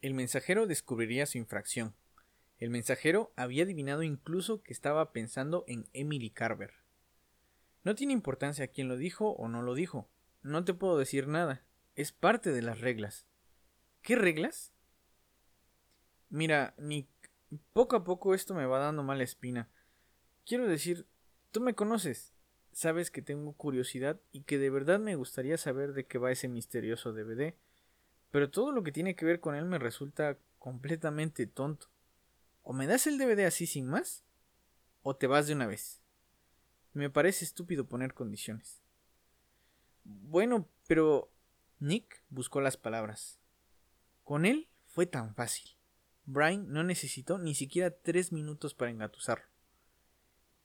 El 0.00 0.14
mensajero 0.14 0.66
descubriría 0.66 1.26
su 1.26 1.38
infracción. 1.38 1.94
El 2.58 2.70
mensajero 2.70 3.32
había 3.36 3.64
adivinado 3.64 4.02
incluso 4.02 4.62
que 4.62 4.72
estaba 4.72 5.12
pensando 5.12 5.64
en 5.68 5.86
Emily 5.92 6.30
Carver. 6.30 6.72
No 7.84 7.94
tiene 7.94 8.12
importancia 8.12 8.68
quién 8.68 8.88
lo 8.88 8.96
dijo 8.96 9.30
o 9.30 9.48
no 9.48 9.62
lo 9.62 9.74
dijo. 9.74 10.08
No 10.42 10.64
te 10.64 10.74
puedo 10.74 10.98
decir 10.98 11.28
nada. 11.28 11.62
Es 11.94 12.12
parte 12.12 12.50
de 12.50 12.62
las 12.62 12.80
reglas. 12.80 13.26
¿Qué 14.00 14.16
reglas? 14.16 14.72
Mira, 16.32 16.72
Nick, 16.78 17.08
poco 17.74 17.94
a 17.94 18.04
poco 18.04 18.32
esto 18.32 18.54
me 18.54 18.64
va 18.64 18.78
dando 18.78 19.02
mala 19.02 19.22
espina. 19.22 19.68
Quiero 20.46 20.66
decir, 20.66 21.06
tú 21.50 21.60
me 21.60 21.74
conoces. 21.74 22.32
Sabes 22.72 23.10
que 23.10 23.20
tengo 23.20 23.52
curiosidad 23.52 24.18
y 24.32 24.44
que 24.44 24.56
de 24.56 24.70
verdad 24.70 24.98
me 24.98 25.14
gustaría 25.14 25.58
saber 25.58 25.92
de 25.92 26.06
qué 26.06 26.16
va 26.16 26.32
ese 26.32 26.48
misterioso 26.48 27.12
DVD. 27.12 27.54
Pero 28.30 28.50
todo 28.50 28.72
lo 28.72 28.82
que 28.82 28.92
tiene 28.92 29.14
que 29.14 29.26
ver 29.26 29.40
con 29.40 29.54
él 29.54 29.66
me 29.66 29.78
resulta 29.78 30.38
completamente 30.58 31.46
tonto. 31.46 31.88
O 32.62 32.72
me 32.72 32.86
das 32.86 33.06
el 33.06 33.18
DVD 33.18 33.44
así 33.44 33.66
sin 33.66 33.86
más, 33.86 34.24
o 35.02 35.14
te 35.14 35.26
vas 35.26 35.46
de 35.48 35.52
una 35.52 35.66
vez. 35.66 36.00
Me 36.94 37.10
parece 37.10 37.44
estúpido 37.44 37.84
poner 37.86 38.14
condiciones. 38.14 38.80
Bueno, 40.04 40.66
pero... 40.88 41.28
Nick 41.78 42.22
buscó 42.30 42.62
las 42.62 42.78
palabras. 42.78 43.38
Con 44.24 44.46
él 44.46 44.70
fue 44.86 45.04
tan 45.04 45.34
fácil. 45.34 45.81
Brian 46.24 46.72
no 46.72 46.84
necesitó 46.84 47.38
ni 47.38 47.54
siquiera 47.54 47.90
tres 47.90 48.32
minutos 48.32 48.74
para 48.74 48.90
engatusarlo. 48.90 49.46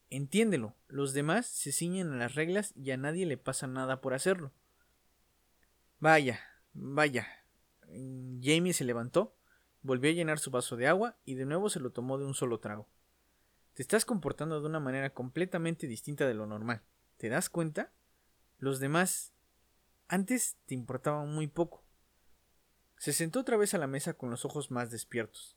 Entiéndelo, 0.09 0.75
los 0.87 1.13
demás 1.13 1.47
se 1.47 1.71
ciñen 1.71 2.13
a 2.13 2.17
las 2.17 2.35
reglas 2.35 2.73
y 2.75 2.91
a 2.91 2.97
nadie 2.97 3.25
le 3.25 3.37
pasa 3.37 3.67
nada 3.67 3.99
por 3.99 4.13
hacerlo. 4.13 4.53
Vaya, 5.99 6.39
vaya. 6.73 7.27
Jamie 7.87 8.73
se 8.73 8.85
levantó, 8.85 9.35
volvió 9.81 10.11
a 10.11 10.13
llenar 10.13 10.39
su 10.39 10.51
vaso 10.51 10.77
de 10.77 10.87
agua 10.87 11.17
y 11.25 11.35
de 11.35 11.45
nuevo 11.45 11.69
se 11.69 11.79
lo 11.79 11.91
tomó 11.91 12.17
de 12.17 12.25
un 12.25 12.33
solo 12.33 12.59
trago. 12.59 12.87
Te 13.73 13.81
estás 13.81 14.05
comportando 14.05 14.59
de 14.59 14.67
una 14.67 14.79
manera 14.79 15.13
completamente 15.13 15.87
distinta 15.87 16.27
de 16.27 16.33
lo 16.33 16.45
normal. 16.45 16.81
¿Te 17.17 17.29
das 17.29 17.49
cuenta? 17.49 17.91
Los 18.59 18.79
demás 18.79 19.33
antes 20.07 20.57
te 20.65 20.73
importaban 20.73 21.33
muy 21.33 21.47
poco. 21.47 21.83
Se 22.97 23.13
sentó 23.13 23.41
otra 23.41 23.57
vez 23.57 23.73
a 23.73 23.77
la 23.77 23.87
mesa 23.87 24.13
con 24.13 24.29
los 24.29 24.45
ojos 24.45 24.71
más 24.71 24.89
despiertos. 24.91 25.55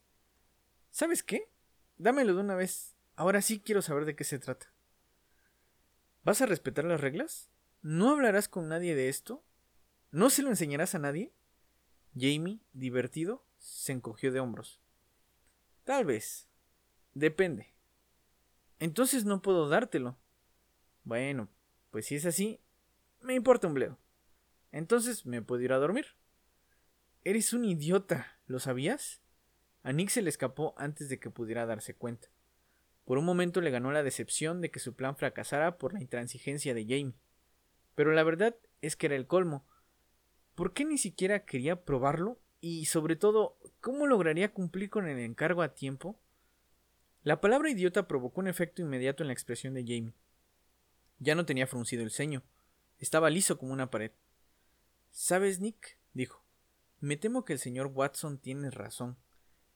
¿Sabes 0.91 1.23
qué? 1.23 1.51
Dámelo 1.97 2.35
de 2.35 2.41
una 2.41 2.55
vez. 2.55 2.97
Ahora 3.17 3.43
sí 3.43 3.61
quiero 3.61 3.83
saber 3.83 4.05
de 4.05 4.17
qué 4.17 4.25
se 4.25 4.39
trata. 4.39 4.73
¿Vas 6.23 6.43
a 6.43 6.47
respetar 6.47 6.85
las 6.85 7.01
reglas? 7.01 7.51
¿No 7.83 8.11
hablarás 8.11 8.49
con 8.49 8.69
nadie 8.69 8.95
de 8.95 9.09
esto? 9.09 9.43
¿No 10.11 10.29
se 10.29 10.43
lo 10.43 10.51
enseñarás 10.51 10.95
a 10.95 10.99
nadie? 10.99 11.33
Jamie, 12.15 12.61
divertido, 12.73 13.45
se 13.59 13.93
encogió 13.93 14.33
de 14.33 14.41
hombros. 14.41 14.81
Tal 15.85 16.05
vez. 16.05 16.49
Depende. 17.15 17.75
Entonces 18.79 19.25
no 19.25 19.43
puedo 19.43 19.69
dártelo. 19.69 20.19
Bueno, 21.05 21.49
pues 21.91 22.07
si 22.07 22.17
es 22.17 22.27
así, 22.27 22.61
me 23.21 23.35
importa 23.35 23.67
un 23.67 23.75
bledo. 23.75 23.99
Entonces 24.73 25.27
me 25.27 25.43
puedo 25.43 25.63
ir 25.63 25.73
a 25.73 25.79
dormir. 25.79 26.07
Eres 27.23 27.53
un 27.53 27.67
idiota, 27.67 28.39
¿lo 28.47 28.61
sabías? 28.61 29.21
A 29.83 29.93
Nick 29.93 30.09
se 30.09 30.23
le 30.23 30.31
escapó 30.31 30.75
antes 30.79 31.11
de 31.11 31.19
que 31.19 31.29
pudiera 31.29 31.67
darse 31.67 31.95
cuenta. 31.95 32.29
Por 33.05 33.19
un 33.19 33.27
momento 33.27 33.61
le 33.61 33.71
ganó 33.71 33.93
la 33.93 34.03
decepción 34.03 34.63
de 34.63 34.71
que 34.71 34.79
su 34.81 34.95
plan 34.95 35.17
fracasara 35.17 35.77
por 35.77 35.93
la 35.93 36.01
intransigencia 36.01 36.73
de 36.73 36.85
Jamie. 36.85 37.15
Pero 37.95 38.13
la 38.13 38.23
verdad 38.23 38.57
es 38.81 38.97
que 38.97 39.05
era 39.05 39.17
el 39.17 39.27
colmo. 39.27 39.67
¿Por 40.55 40.73
qué 40.73 40.87
ni 40.87 40.97
siquiera 40.97 41.45
quería 41.45 41.85
probarlo? 41.85 42.41
Y 42.63 42.87
sobre 42.87 43.17
todo, 43.17 43.59
¿cómo 43.83 44.07
lograría 44.07 44.55
cumplir 44.55 44.89
con 44.89 45.07
el 45.07 45.19
encargo 45.19 45.61
a 45.61 45.75
tiempo? 45.75 46.19
La 47.23 47.43
palabra 47.43 47.69
idiota 47.69 48.09
provocó 48.09 48.41
un 48.41 48.49
efecto 48.49 48.81
inmediato 48.81 49.23
en 49.23 49.27
la 49.27 49.35
expresión 49.35 49.75
de 49.75 49.83
Jamie. 49.83 50.15
Ya 51.19 51.35
no 51.35 51.45
tenía 51.45 51.67
fruncido 51.67 52.03
el 52.03 52.11
ceño. 52.11 52.43
Estaba 52.99 53.29
liso 53.29 53.59
como 53.59 53.75
una 53.75 53.91
pared. 53.91 54.13
¿Sabes, 55.11 55.61
Nick? 55.61 55.99
dijo. 56.15 56.40
Me 57.01 57.17
temo 57.17 57.47
que 57.47 57.55
el 57.55 57.59
señor 57.59 57.87
Watson 57.95 58.39
tiene 58.39 58.71
razón. 58.71 59.17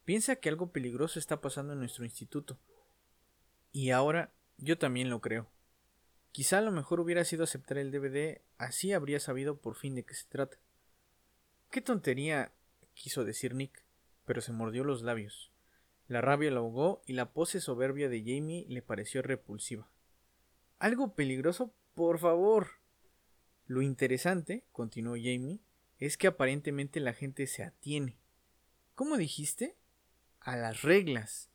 Piensa 0.04 0.36
que 0.36 0.50
algo 0.50 0.72
peligroso 0.72 1.18
está 1.18 1.40
pasando 1.40 1.72
en 1.72 1.78
nuestro 1.78 2.04
instituto. 2.04 2.58
Y 3.72 3.90
ahora 3.90 4.34
yo 4.58 4.76
también 4.76 5.08
lo 5.08 5.22
creo. 5.22 5.50
Quizá 6.32 6.60
lo 6.60 6.70
mejor 6.70 7.00
hubiera 7.00 7.24
sido 7.24 7.44
aceptar 7.44 7.78
el 7.78 7.90
DVD, 7.90 8.42
así 8.58 8.92
habría 8.92 9.20
sabido 9.20 9.58
por 9.58 9.76
fin 9.76 9.94
de 9.94 10.04
qué 10.04 10.14
se 10.14 10.26
trata. 10.28 10.58
Qué 11.70 11.80
tontería, 11.80 12.52
quiso 12.92 13.24
decir 13.24 13.54
Nick, 13.54 13.84
pero 14.26 14.42
se 14.42 14.52
mordió 14.52 14.84
los 14.84 15.02
labios. 15.02 15.50
La 16.06 16.20
rabia 16.20 16.50
lo 16.50 16.60
ahogó 16.60 17.02
y 17.06 17.14
la 17.14 17.32
pose 17.32 17.60
soberbia 17.60 18.10
de 18.10 18.20
Jamie 18.20 18.66
le 18.68 18.82
pareció 18.82 19.22
repulsiva. 19.22 19.88
¿Algo 20.78 21.14
peligroso? 21.14 21.72
Por 21.94 22.18
favor. 22.18 22.68
Lo 23.66 23.80
interesante, 23.80 24.66
continuó 24.72 25.14
Jamie, 25.14 25.60
es 26.06 26.16
que 26.16 26.26
aparentemente 26.26 27.00
la 27.00 27.14
gente 27.14 27.46
se 27.46 27.62
atiene. 27.62 28.18
¿Cómo 28.94 29.16
dijiste? 29.16 29.76
A 30.40 30.56
las 30.56 30.82
reglas. 30.82 31.50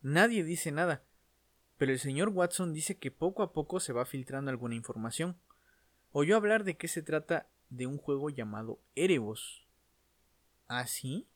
Nadie 0.00 0.44
dice 0.44 0.72
nada, 0.72 1.04
pero 1.76 1.92
el 1.92 1.98
señor 1.98 2.30
Watson 2.30 2.72
dice 2.72 2.98
que 2.98 3.10
poco 3.10 3.42
a 3.42 3.52
poco 3.52 3.80
se 3.80 3.92
va 3.92 4.06
filtrando 4.06 4.50
alguna 4.50 4.74
información. 4.74 5.38
Oyó 6.10 6.36
hablar 6.36 6.64
de 6.64 6.76
que 6.76 6.88
se 6.88 7.02
trata 7.02 7.48
de 7.70 7.86
un 7.86 7.98
juego 7.98 8.30
llamado 8.30 8.80
Erebos. 8.94 9.66
¿Ah, 10.68 10.86
sí? 10.86 11.28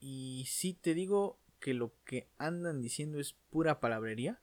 Y 0.00 0.44
si 0.48 0.74
te 0.74 0.94
digo 0.94 1.40
que 1.60 1.74
lo 1.74 1.94
que 2.04 2.28
andan 2.36 2.80
diciendo 2.80 3.20
es 3.20 3.34
pura 3.50 3.80
palabrería. 3.80 4.40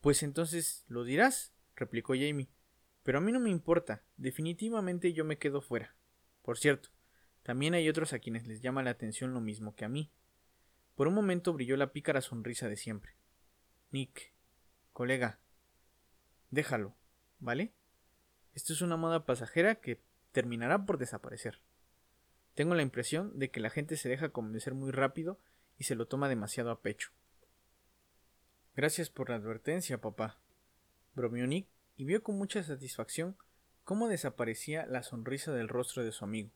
Pues 0.00 0.22
entonces 0.22 0.84
lo 0.88 1.04
dirás, 1.04 1.52
replicó 1.74 2.14
Jamie. 2.14 2.48
Pero 3.02 3.18
a 3.18 3.20
mí 3.20 3.32
no 3.32 3.40
me 3.40 3.50
importa, 3.50 4.04
definitivamente 4.16 5.12
yo 5.12 5.24
me 5.24 5.38
quedo 5.38 5.60
fuera. 5.60 5.97
Por 6.48 6.56
cierto, 6.56 6.88
también 7.42 7.74
hay 7.74 7.90
otros 7.90 8.14
a 8.14 8.20
quienes 8.20 8.46
les 8.46 8.62
llama 8.62 8.82
la 8.82 8.88
atención 8.88 9.34
lo 9.34 9.40
mismo 9.42 9.76
que 9.76 9.84
a 9.84 9.88
mí. 9.90 10.10
Por 10.94 11.06
un 11.06 11.12
momento 11.12 11.52
brilló 11.52 11.76
la 11.76 11.92
pícara 11.92 12.22
sonrisa 12.22 12.70
de 12.70 12.76
siempre. 12.78 13.12
Nick, 13.90 14.32
colega, 14.94 15.40
déjalo, 16.50 16.96
¿vale? 17.38 17.74
Esto 18.54 18.72
es 18.72 18.80
una 18.80 18.96
moda 18.96 19.26
pasajera 19.26 19.74
que 19.74 20.00
terminará 20.32 20.86
por 20.86 20.96
desaparecer. 20.96 21.60
Tengo 22.54 22.74
la 22.74 22.80
impresión 22.80 23.38
de 23.38 23.50
que 23.50 23.60
la 23.60 23.68
gente 23.68 23.98
se 23.98 24.08
deja 24.08 24.30
convencer 24.30 24.72
muy 24.72 24.90
rápido 24.90 25.38
y 25.76 25.84
se 25.84 25.96
lo 25.96 26.06
toma 26.08 26.30
demasiado 26.30 26.70
a 26.70 26.80
pecho. 26.80 27.10
Gracias 28.74 29.10
por 29.10 29.28
la 29.28 29.36
advertencia, 29.36 30.00
papá, 30.00 30.38
bromeó 31.14 31.46
Nick 31.46 31.68
y 31.98 32.04
vio 32.04 32.22
con 32.22 32.38
mucha 32.38 32.62
satisfacción 32.62 33.36
cómo 33.88 34.08
desaparecía 34.08 34.84
la 34.84 35.02
sonrisa 35.02 35.50
del 35.50 35.66
rostro 35.66 36.04
de 36.04 36.12
su 36.12 36.22
amigo. 36.22 36.50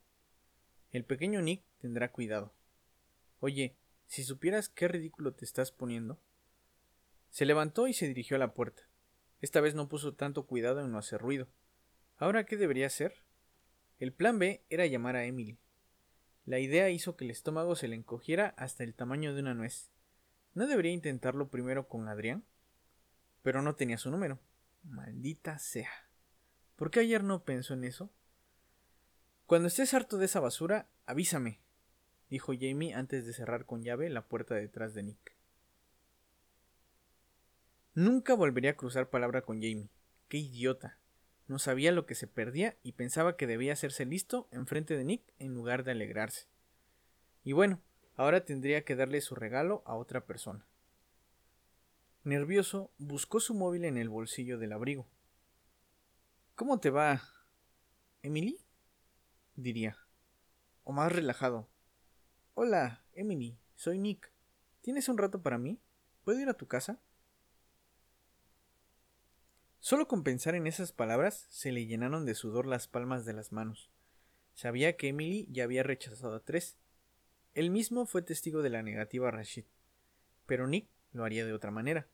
El 0.91 1.07
pequeño 1.07 1.41
Nick 1.41 1.65
tendrá 1.79 2.13
cuidado. 2.13 2.53
Oye, 3.41 3.79
si 4.07 4.23
supieras 4.23 4.69
qué 4.69 4.87
ridículo 4.87 5.33
te 5.33 5.47
estás 5.47 5.73
poniendo. 5.73 6.21
Se 7.31 7.47
levantó 7.47 7.89
y 7.89 7.95
se 7.95 8.07
dirigió 8.07 8.37
a 8.37 8.39
la 8.39 8.53
puerta. 8.53 8.83
Esta 9.41 9.63
vez 9.63 9.75
no 9.75 9.89
puso 9.89 10.13
tanto 10.13 10.47
cuidado 10.47 10.83
en 10.83 10.93
no 10.93 10.99
hacer 10.99 11.23
ruido. 11.23 11.49
¿Ahora 12.19 12.45
qué 12.45 12.59
debería 12.59 12.87
hacer? 12.87 13.25
El 13.99 14.13
plan 14.13 14.39
B 14.39 14.63
era 14.69 14.85
llamar 14.85 15.17
a 15.17 15.25
Emily. 15.25 15.57
La 16.45 16.59
idea 16.59 16.91
hizo 16.91 17.17
que 17.17 17.25
el 17.25 17.31
estómago 17.31 17.77
se 17.77 17.89
le 17.89 17.97
encogiera 17.97 18.53
hasta 18.59 18.85
el 18.85 18.93
tamaño 18.93 19.33
de 19.33 19.41
una 19.41 19.55
nuez. 19.55 19.91
¿No 20.53 20.67
debería 20.67 20.93
intentarlo 20.93 21.49
primero 21.49 21.89
con 21.89 22.09
Adrián? 22.09 22.45
Pero 23.41 23.63
no 23.63 23.75
tenía 23.75 23.97
su 23.97 24.11
número. 24.11 24.39
Maldita 24.83 25.59
sea. 25.59 26.12
¿Por 26.77 26.91
qué 26.91 27.01
ayer 27.01 27.23
no 27.23 27.45
pensó 27.45 27.75
en 27.75 27.85
eso? 27.85 28.11
Cuando 29.47 29.69
estés 29.69 29.93
harto 29.95 30.19
de 30.19 30.27
esa 30.27 30.41
basura, 30.41 30.89
avísame, 31.07 31.61
dijo 32.31 32.53
Jamie 32.59 32.95
antes 32.95 33.27
de 33.27 33.33
cerrar 33.33 33.67
con 33.67 33.83
llave 33.83 34.09
la 34.09 34.27
puerta 34.27 34.55
detrás 34.55 34.95
de 34.95 35.03
Nick. 35.03 35.37
Nunca 37.95 38.35
volvería 38.35 38.71
a 38.71 38.77
cruzar 38.77 39.11
palabra 39.11 39.43
con 39.43 39.57
Jamie. 39.57 39.91
Qué 40.29 40.39
idiota. 40.39 40.97
No 41.47 41.59
sabía 41.59 41.93
lo 41.93 42.07
que 42.07 42.15
se 42.15 42.27
perdía 42.27 42.79
y 42.83 42.93
pensaba 42.93 43.37
que 43.37 43.47
debía 43.47 43.75
hacerse 43.75 44.07
listo 44.07 44.49
enfrente 44.51 44.97
de 44.97 45.05
Nick 45.05 45.23
en 45.39 45.53
lugar 45.53 45.85
de 45.85 45.91
alegrarse. 45.91 46.47
Y 47.45 47.53
bueno, 47.53 47.83
ahora 48.17 48.47
tendría 48.47 48.85
que 48.85 48.97
darle 48.97 49.21
su 49.21 49.35
regalo 49.35 49.83
a 49.85 49.95
otra 49.95 50.25
persona. 50.25 50.65
Nervioso, 52.25 52.91
buscó 52.97 53.41
su 53.41 53.53
móvil 53.53 53.85
en 53.85 53.99
el 53.99 54.09
bolsillo 54.09 54.57
del 54.57 54.73
abrigo. 54.73 55.07
¿Cómo 56.55 56.81
te 56.81 56.91
va? 56.91 57.23
¿Emily? 58.23 58.61
diría. 59.57 59.97
O 60.85 60.93
más 60.93 61.11
relajado. 61.11 61.69
Hola, 62.55 63.03
Emily, 63.15 63.59
soy 63.75 63.99
Nick. 63.99 64.31
¿Tienes 64.83 65.09
un 65.09 65.17
rato 65.17 65.43
para 65.43 65.57
mí? 65.57 65.81
¿Puedo 66.25 66.39
ir 66.41 66.51
a 66.51 66.55
tu 66.55 66.67
casa? 66.67 67.01
Solo 69.81 70.07
con 70.07 70.23
pensar 70.23 70.55
en 70.55 70.67
esas 70.67 70.93
palabras 70.93 71.47
se 71.49 71.73
le 71.73 71.87
llenaron 71.87 72.27
de 72.27 72.35
sudor 72.35 72.67
las 72.67 72.87
palmas 72.87 73.25
de 73.25 73.33
las 73.33 73.51
manos. 73.51 73.91
Sabía 74.55 74.97
que 74.99 75.09
Emily 75.09 75.49
ya 75.51 75.65
había 75.65 75.83
rechazado 75.83 76.35
a 76.37 76.45
tres. 76.45 76.77
Él 77.55 77.71
mismo 77.71 78.05
fue 78.05 78.21
testigo 78.21 78.61
de 78.61 78.71
la 78.71 78.83
negativa 78.83 79.29
a 79.29 79.31
Rashid. 79.31 79.65
pero 80.45 80.67
Nick 80.67 80.89
lo 81.13 81.25
haría 81.25 81.47
de 81.47 81.55
otra 81.55 81.71
manera. 81.71 82.09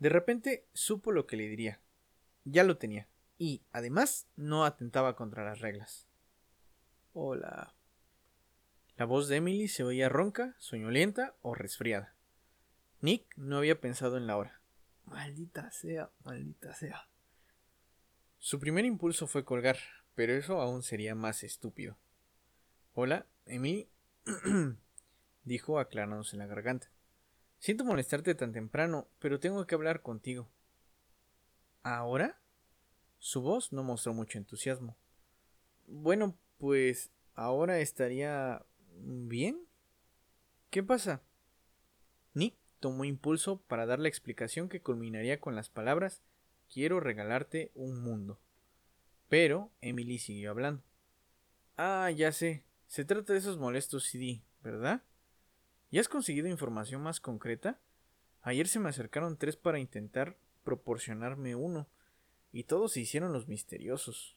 De 0.00 0.08
repente 0.08 0.66
supo 0.72 1.12
lo 1.12 1.26
que 1.26 1.36
le 1.36 1.48
diría. 1.48 1.80
Ya 2.44 2.64
lo 2.64 2.78
tenía, 2.78 3.08
y, 3.38 3.62
además, 3.72 4.26
no 4.36 4.64
atentaba 4.64 5.16
contra 5.16 5.44
las 5.44 5.60
reglas. 5.60 6.06
Hola. 7.12 7.74
La 8.96 9.04
voz 9.04 9.28
de 9.28 9.36
Emily 9.36 9.68
se 9.68 9.82
oía 9.82 10.08
ronca, 10.08 10.54
soñolienta 10.58 11.34
o 11.42 11.54
resfriada. 11.54 12.14
Nick 13.00 13.36
no 13.36 13.58
había 13.58 13.80
pensado 13.80 14.16
en 14.16 14.26
la 14.26 14.36
hora. 14.36 14.60
Maldita 15.04 15.70
sea, 15.70 16.10
maldita 16.24 16.74
sea. 16.74 17.08
Su 18.38 18.58
primer 18.60 18.84
impulso 18.84 19.26
fue 19.26 19.44
colgar, 19.44 19.78
pero 20.14 20.32
eso 20.32 20.60
aún 20.60 20.82
sería 20.82 21.14
más 21.14 21.42
estúpido. 21.42 21.96
Hola, 22.94 23.26
Emily, 23.46 23.88
dijo 25.44 25.78
aclarándose 25.78 26.36
la 26.36 26.46
garganta. 26.46 26.88
Siento 27.58 27.84
molestarte 27.84 28.34
tan 28.34 28.52
temprano, 28.52 29.08
pero 29.18 29.40
tengo 29.40 29.66
que 29.66 29.74
hablar 29.74 30.02
contigo. 30.02 30.48
¿Ahora? 31.82 32.38
Su 33.24 33.40
voz 33.40 33.72
no 33.72 33.82
mostró 33.82 34.12
mucho 34.12 34.36
entusiasmo. 34.36 34.98
Bueno, 35.86 36.36
pues 36.58 37.10
ahora 37.34 37.78
estaría 37.78 38.66
bien. 38.98 39.66
¿Qué 40.68 40.82
pasa? 40.82 41.22
Nick 42.34 42.54
tomó 42.80 43.06
impulso 43.06 43.62
para 43.62 43.86
dar 43.86 43.98
la 43.98 44.08
explicación 44.08 44.68
que 44.68 44.82
culminaría 44.82 45.40
con 45.40 45.56
las 45.56 45.70
palabras 45.70 46.20
Quiero 46.70 47.00
regalarte 47.00 47.72
un 47.74 48.02
mundo. 48.02 48.38
Pero 49.30 49.70
Emily 49.80 50.18
siguió 50.18 50.50
hablando. 50.50 50.82
Ah, 51.78 52.10
ya 52.10 52.30
sé. 52.30 52.62
Se 52.88 53.06
trata 53.06 53.32
de 53.32 53.38
esos 53.38 53.56
molestos 53.56 54.04
CD, 54.04 54.42
¿verdad? 54.62 55.02
¿Ya 55.90 56.02
has 56.02 56.10
conseguido 56.10 56.48
información 56.48 57.02
más 57.02 57.20
concreta? 57.20 57.80
Ayer 58.42 58.68
se 58.68 58.80
me 58.80 58.90
acercaron 58.90 59.38
tres 59.38 59.56
para 59.56 59.78
intentar 59.78 60.36
proporcionarme 60.62 61.54
uno, 61.54 61.88
y 62.54 62.62
todos 62.62 62.92
se 62.92 63.00
hicieron 63.00 63.32
los 63.32 63.48
misteriosos. 63.48 64.36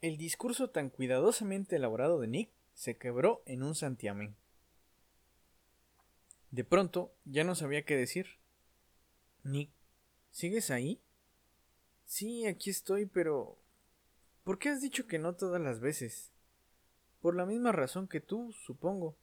El 0.00 0.16
discurso 0.16 0.70
tan 0.70 0.88
cuidadosamente 0.88 1.76
elaborado 1.76 2.18
de 2.18 2.26
Nick 2.26 2.50
se 2.72 2.96
quebró 2.96 3.42
en 3.44 3.62
un 3.62 3.74
santiamén. 3.74 4.34
De 6.50 6.64
pronto 6.64 7.12
ya 7.26 7.44
no 7.44 7.54
sabía 7.54 7.84
qué 7.84 7.96
decir. 7.96 8.38
Nick, 9.44 9.68
¿sigues 10.30 10.70
ahí? 10.70 10.98
Sí, 12.06 12.46
aquí 12.46 12.70
estoy, 12.70 13.04
pero... 13.04 13.58
¿Por 14.42 14.58
qué 14.58 14.70
has 14.70 14.80
dicho 14.80 15.06
que 15.06 15.18
no 15.18 15.34
todas 15.34 15.60
las 15.60 15.80
veces? 15.80 16.32
Por 17.20 17.36
la 17.36 17.44
misma 17.44 17.72
razón 17.72 18.08
que 18.08 18.22
tú, 18.22 18.54
supongo. 18.64 19.18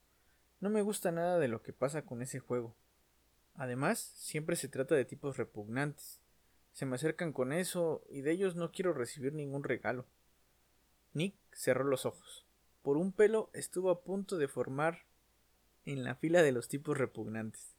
No 0.60 0.70
me 0.70 0.84
gusta 0.84 1.12
nada 1.12 1.40
de 1.40 1.48
lo 1.48 1.64
que 1.64 1.74
pasa 1.74 2.06
con 2.06 2.22
ese 2.22 2.38
juego. 2.38 2.76
Además, 3.56 4.12
siempre 4.14 4.58
se 4.58 4.68
trata 4.68 4.94
de 4.94 5.06
tipos 5.06 5.38
repugnantes. 5.38 6.23
Se 6.74 6.86
me 6.86 6.96
acercan 6.96 7.34
con 7.34 7.54
eso 7.54 8.04
y 8.10 8.22
de 8.22 8.32
ellos 8.32 8.56
no 8.56 8.72
quiero 8.72 8.94
recibir 8.94 9.34
ningún 9.34 9.64
regalo. 9.64 10.06
Nick 11.14 11.36
cerró 11.52 11.84
los 11.84 12.06
ojos. 12.06 12.46
Por 12.82 12.98
un 12.98 13.14
pelo 13.14 13.50
estuvo 13.54 13.92
a 13.92 14.02
punto 14.04 14.38
de 14.38 14.48
formar 14.48 15.06
en 15.86 16.04
la 16.04 16.16
fila 16.16 16.42
de 16.42 16.52
los 16.52 16.68
tipos 16.68 16.98
repugnantes. 16.98 17.76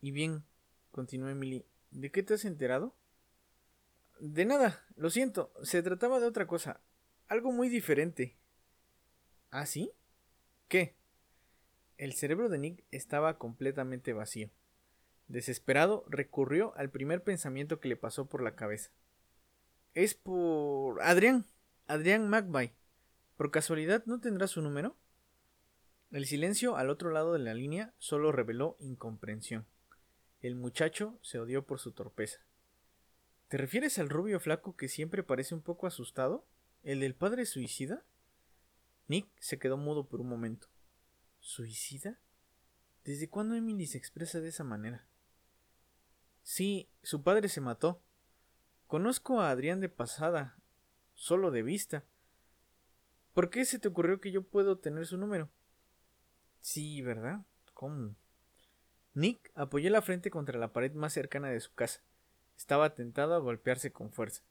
Y 0.00 0.10
bien, 0.10 0.44
continuó 0.90 1.28
Emily, 1.28 1.64
¿de 1.90 2.10
qué 2.10 2.22
te 2.22 2.34
has 2.34 2.44
enterado? 2.44 2.94
De 4.20 4.46
nada, 4.46 4.84
lo 4.96 5.10
siento, 5.10 5.52
se 5.62 5.82
trataba 5.82 6.20
de 6.20 6.26
otra 6.26 6.46
cosa, 6.46 6.80
algo 7.28 7.52
muy 7.52 7.68
diferente. 7.68 8.36
¿Ah, 9.50 9.66
sí? 9.66 9.92
¿Qué? 10.68 10.94
El 11.98 12.14
cerebro 12.14 12.48
de 12.48 12.58
Nick 12.58 12.84
estaba 12.90 13.38
completamente 13.38 14.12
vacío. 14.12 14.50
Desesperado, 15.28 16.04
recurrió 16.08 16.72
al 16.76 16.90
primer 16.90 17.22
pensamiento 17.22 17.80
que 17.80 17.88
le 17.88 17.96
pasó 17.96 18.26
por 18.26 18.42
la 18.42 18.54
cabeza. 18.54 18.90
Es 19.94 20.14
por... 20.14 21.02
Adrián. 21.02 21.46
Adrián 21.86 22.28
McBay. 22.28 22.72
¿Por 23.36 23.50
casualidad 23.50 24.04
no 24.06 24.20
tendrá 24.20 24.46
su 24.46 24.62
número? 24.62 24.96
El 26.10 26.26
silencio 26.26 26.76
al 26.76 26.90
otro 26.90 27.10
lado 27.10 27.32
de 27.32 27.40
la 27.40 27.54
línea 27.54 27.92
solo 27.98 28.30
reveló 28.30 28.76
incomprensión. 28.78 29.66
El 30.40 30.54
muchacho 30.54 31.18
se 31.22 31.38
odió 31.38 31.66
por 31.66 31.80
su 31.80 31.92
torpeza. 31.92 32.38
¿Te 33.48 33.56
refieres 33.56 33.98
al 33.98 34.08
rubio 34.08 34.38
flaco 34.40 34.76
que 34.76 34.88
siempre 34.88 35.22
parece 35.22 35.54
un 35.54 35.62
poco 35.62 35.86
asustado? 35.86 36.46
¿El 36.82 37.00
del 37.00 37.14
padre 37.14 37.46
suicida? 37.46 38.04
Nick 39.08 39.28
se 39.38 39.58
quedó 39.58 39.76
mudo 39.76 40.08
por 40.08 40.20
un 40.20 40.28
momento. 40.28 40.68
¿Suicida? 41.40 42.18
¿Desde 43.04 43.28
cuándo 43.28 43.54
Emily 43.54 43.86
se 43.86 43.98
expresa 43.98 44.40
de 44.40 44.48
esa 44.48 44.64
manera? 44.64 45.06
Sí, 46.46 46.88
su 47.02 47.24
padre 47.24 47.48
se 47.48 47.60
mató. 47.60 48.00
Conozco 48.86 49.40
a 49.40 49.50
Adrián 49.50 49.80
de 49.80 49.88
pasada, 49.88 50.56
solo 51.12 51.50
de 51.50 51.64
vista. 51.64 52.04
¿Por 53.34 53.50
qué 53.50 53.64
se 53.64 53.80
te 53.80 53.88
ocurrió 53.88 54.20
que 54.20 54.30
yo 54.30 54.44
puedo 54.44 54.78
tener 54.78 55.06
su 55.06 55.16
número? 55.18 55.50
Sí, 56.60 57.02
¿verdad? 57.02 57.40
¿Cómo? 57.74 58.14
Nick 59.12 59.50
apoyó 59.56 59.90
la 59.90 60.02
frente 60.02 60.30
contra 60.30 60.56
la 60.56 60.72
pared 60.72 60.92
más 60.92 61.12
cercana 61.12 61.48
de 61.48 61.58
su 61.58 61.74
casa. 61.74 62.00
Estaba 62.56 62.94
tentado 62.94 63.34
a 63.34 63.40
golpearse 63.40 63.90
con 63.90 64.12
fuerza. 64.12 64.42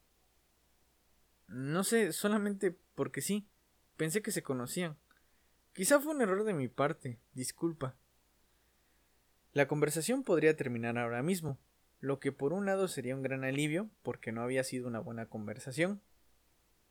No 1.47 1.85
sé, 1.85 2.11
solamente 2.11 2.77
porque 2.93 3.21
sí. 3.21 3.47
Pensé 3.95 4.21
que 4.21 4.31
se 4.31 4.43
conocían. 4.43 4.97
Quizá 5.71 6.01
fue 6.01 6.13
un 6.13 6.21
error 6.21 6.43
de 6.43 6.53
mi 6.53 6.67
parte. 6.67 7.21
Disculpa. 7.31 7.95
La 9.53 9.69
conversación 9.69 10.23
podría 10.23 10.57
terminar 10.57 10.97
ahora 10.97 11.23
mismo, 11.23 11.57
lo 12.05 12.19
que 12.19 12.31
por 12.31 12.53
un 12.53 12.67
lado 12.67 12.87
sería 12.87 13.15
un 13.15 13.23
gran 13.23 13.43
alivio, 13.43 13.89
porque 14.03 14.31
no 14.31 14.43
había 14.43 14.63
sido 14.63 14.87
una 14.87 14.99
buena 14.99 15.25
conversación. 15.25 16.03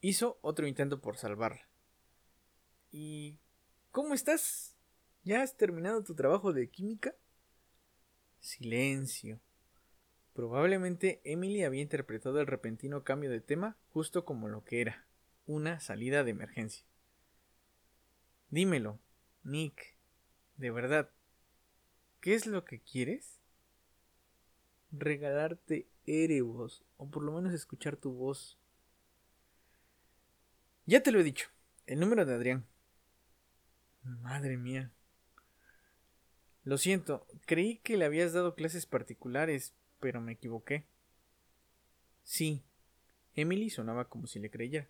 Hizo 0.00 0.38
otro 0.42 0.66
intento 0.66 1.00
por 1.00 1.16
salvarla. 1.16 1.68
¿Y 2.90 3.38
cómo 3.92 4.14
estás? 4.14 4.76
¿Ya 5.22 5.42
has 5.42 5.56
terminado 5.56 6.02
tu 6.02 6.16
trabajo 6.16 6.52
de 6.52 6.68
química? 6.68 7.14
Silencio. 8.40 9.38
Probablemente 10.32 11.20
Emily 11.22 11.62
había 11.62 11.82
interpretado 11.82 12.40
el 12.40 12.48
repentino 12.48 13.04
cambio 13.04 13.30
de 13.30 13.40
tema 13.40 13.76
justo 13.90 14.24
como 14.24 14.48
lo 14.48 14.64
que 14.64 14.80
era, 14.80 15.06
una 15.46 15.78
salida 15.78 16.24
de 16.24 16.32
emergencia. 16.32 16.84
Dímelo, 18.50 18.98
Nick, 19.44 19.96
de 20.56 20.72
verdad, 20.72 21.08
¿qué 22.20 22.34
es 22.34 22.46
lo 22.46 22.64
que 22.64 22.80
quieres? 22.80 23.43
Regalarte 24.96 25.88
Erebos, 26.06 26.84
o 26.96 27.10
por 27.10 27.24
lo 27.24 27.32
menos 27.32 27.52
escuchar 27.52 27.96
tu 27.96 28.12
voz. 28.12 28.58
Ya 30.86 31.02
te 31.02 31.10
lo 31.10 31.20
he 31.20 31.24
dicho, 31.24 31.48
el 31.86 32.00
número 32.00 32.24
de 32.24 32.34
Adrián. 32.34 32.66
Madre 34.02 34.56
mía. 34.56 34.92
Lo 36.62 36.78
siento, 36.78 37.26
creí 37.46 37.78
que 37.78 37.96
le 37.96 38.04
habías 38.04 38.32
dado 38.32 38.54
clases 38.54 38.86
particulares, 38.86 39.74
pero 40.00 40.20
me 40.20 40.32
equivoqué. 40.32 40.86
Sí. 42.22 42.62
Emily 43.34 43.70
sonaba 43.70 44.08
como 44.08 44.26
si 44.26 44.38
le 44.38 44.50
creyera. 44.50 44.88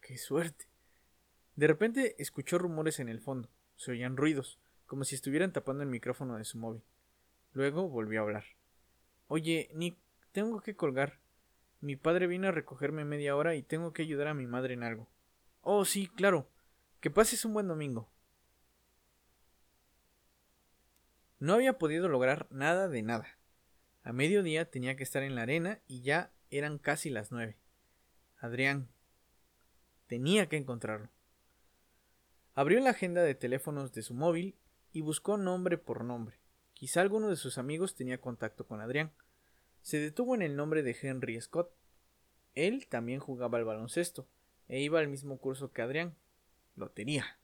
¡Qué 0.00 0.18
suerte! 0.18 0.66
De 1.56 1.66
repente 1.66 2.14
escuchó 2.18 2.58
rumores 2.58 3.00
en 3.00 3.08
el 3.08 3.20
fondo. 3.20 3.48
Se 3.76 3.90
oían 3.90 4.16
ruidos, 4.16 4.58
como 4.86 5.04
si 5.04 5.14
estuvieran 5.14 5.52
tapando 5.52 5.82
el 5.82 5.88
micrófono 5.88 6.36
de 6.36 6.44
su 6.44 6.58
móvil. 6.58 6.82
Luego 7.52 7.88
volvió 7.88 8.20
a 8.20 8.22
hablar. 8.22 8.44
Oye, 9.34 9.70
Nick, 9.72 9.96
tengo 10.32 10.60
que 10.60 10.76
colgar. 10.76 11.18
Mi 11.80 11.96
padre 11.96 12.26
vino 12.26 12.48
a 12.48 12.50
recogerme 12.50 13.06
media 13.06 13.34
hora 13.34 13.54
y 13.54 13.62
tengo 13.62 13.94
que 13.94 14.02
ayudar 14.02 14.26
a 14.26 14.34
mi 14.34 14.46
madre 14.46 14.74
en 14.74 14.82
algo. 14.82 15.08
Oh, 15.62 15.86
sí, 15.86 16.06
claro. 16.06 16.50
Que 17.00 17.08
pases 17.10 17.46
un 17.46 17.54
buen 17.54 17.66
domingo. 17.66 18.10
No 21.38 21.54
había 21.54 21.78
podido 21.78 22.10
lograr 22.10 22.46
nada 22.50 22.88
de 22.88 23.00
nada. 23.00 23.38
A 24.02 24.12
mediodía 24.12 24.70
tenía 24.70 24.96
que 24.96 25.02
estar 25.02 25.22
en 25.22 25.34
la 25.34 25.44
arena 25.44 25.80
y 25.88 26.02
ya 26.02 26.30
eran 26.50 26.76
casi 26.76 27.08
las 27.08 27.32
nueve. 27.32 27.56
Adrián. 28.36 28.90
Tenía 30.08 30.50
que 30.50 30.58
encontrarlo. 30.58 31.08
Abrió 32.54 32.80
la 32.80 32.90
agenda 32.90 33.22
de 33.22 33.34
teléfonos 33.34 33.94
de 33.94 34.02
su 34.02 34.12
móvil 34.12 34.58
y 34.92 35.00
buscó 35.00 35.38
nombre 35.38 35.78
por 35.78 36.04
nombre. 36.04 36.41
Quizá 36.82 37.00
alguno 37.00 37.28
de 37.28 37.36
sus 37.36 37.58
amigos 37.58 37.94
tenía 37.94 38.20
contacto 38.20 38.66
con 38.66 38.80
Adrián. 38.80 39.12
Se 39.82 40.00
detuvo 40.00 40.34
en 40.34 40.42
el 40.42 40.56
nombre 40.56 40.82
de 40.82 40.96
Henry 41.00 41.40
Scott. 41.40 41.72
Él 42.56 42.88
también 42.88 43.20
jugaba 43.20 43.56
al 43.56 43.64
baloncesto 43.64 44.26
e 44.66 44.80
iba 44.80 44.98
al 44.98 45.06
mismo 45.06 45.38
curso 45.38 45.70
que 45.70 45.80
Adrián. 45.80 46.16
Lotería. 46.74 47.38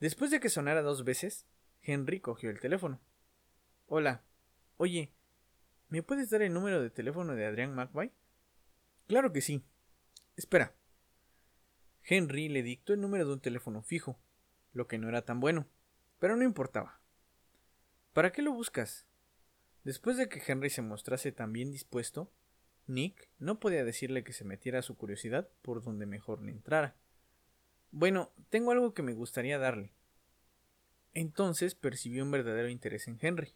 Después 0.00 0.32
de 0.32 0.40
que 0.40 0.48
sonara 0.48 0.82
dos 0.82 1.04
veces, 1.04 1.46
Henry 1.80 2.18
cogió 2.18 2.50
el 2.50 2.58
teléfono. 2.58 2.98
Hola. 3.86 4.24
Oye, 4.78 5.12
¿Me 5.88 6.02
puedes 6.02 6.28
dar 6.30 6.42
el 6.42 6.52
número 6.52 6.82
de 6.82 6.90
teléfono 6.90 7.36
de 7.36 7.46
Adrián 7.46 7.72
McVay? 7.72 8.10
Claro 9.06 9.32
que 9.32 9.42
sí. 9.42 9.62
Espera. 10.34 10.74
Henry 12.02 12.48
le 12.48 12.64
dictó 12.64 12.94
el 12.94 13.00
número 13.00 13.26
de 13.26 13.34
un 13.34 13.40
teléfono 13.40 13.80
fijo, 13.84 14.18
lo 14.72 14.88
que 14.88 14.98
no 14.98 15.08
era 15.08 15.22
tan 15.22 15.38
bueno, 15.38 15.68
pero 16.18 16.34
no 16.34 16.42
importaba. 16.42 16.95
¿Para 18.16 18.32
qué 18.32 18.40
lo 18.40 18.50
buscas? 18.50 19.04
Después 19.84 20.16
de 20.16 20.30
que 20.30 20.42
Henry 20.46 20.70
se 20.70 20.80
mostrase 20.80 21.32
tan 21.32 21.52
bien 21.52 21.70
dispuesto, 21.70 22.32
Nick 22.86 23.28
no 23.38 23.60
podía 23.60 23.84
decirle 23.84 24.24
que 24.24 24.32
se 24.32 24.46
metiera 24.46 24.80
su 24.80 24.96
curiosidad 24.96 25.50
por 25.60 25.82
donde 25.82 26.06
mejor 26.06 26.40
le 26.40 26.50
entrara. 26.50 26.96
Bueno, 27.90 28.32
tengo 28.48 28.70
algo 28.70 28.94
que 28.94 29.02
me 29.02 29.12
gustaría 29.12 29.58
darle. 29.58 29.92
Entonces 31.12 31.74
percibió 31.74 32.24
un 32.24 32.30
verdadero 32.30 32.70
interés 32.70 33.06
en 33.06 33.18
Henry. 33.20 33.52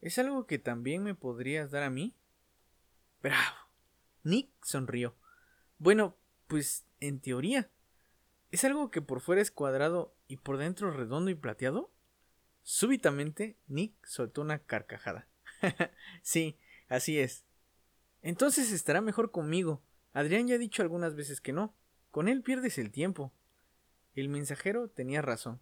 ¿Es 0.00 0.18
algo 0.18 0.46
que 0.46 0.58
también 0.58 1.02
me 1.02 1.14
podrías 1.14 1.70
dar 1.70 1.82
a 1.82 1.90
mí? 1.90 2.14
Bravo. 3.22 3.58
Nick 4.24 4.48
sonrió. 4.62 5.16
Bueno, 5.76 6.16
pues 6.46 6.86
en 7.00 7.20
teoría. 7.20 7.68
¿Es 8.50 8.64
algo 8.64 8.90
que 8.90 9.02
por 9.02 9.20
fuera 9.20 9.42
es 9.42 9.50
cuadrado 9.50 10.14
y 10.28 10.38
por 10.38 10.56
dentro 10.56 10.92
redondo 10.92 11.30
y 11.30 11.34
plateado? 11.34 11.90
Súbitamente, 12.68 13.56
Nick 13.68 13.94
soltó 14.04 14.42
una 14.42 14.58
carcajada. 14.58 15.28
sí, 16.22 16.58
así 16.88 17.16
es. 17.20 17.44
Entonces 18.22 18.72
estará 18.72 19.00
mejor 19.00 19.30
conmigo. 19.30 19.84
Adrián 20.12 20.48
ya 20.48 20.56
ha 20.56 20.58
dicho 20.58 20.82
algunas 20.82 21.14
veces 21.14 21.40
que 21.40 21.52
no. 21.52 21.76
Con 22.10 22.26
él 22.26 22.42
pierdes 22.42 22.76
el 22.78 22.90
tiempo. 22.90 23.32
El 24.16 24.28
mensajero 24.28 24.88
tenía 24.88 25.22
razón. 25.22 25.60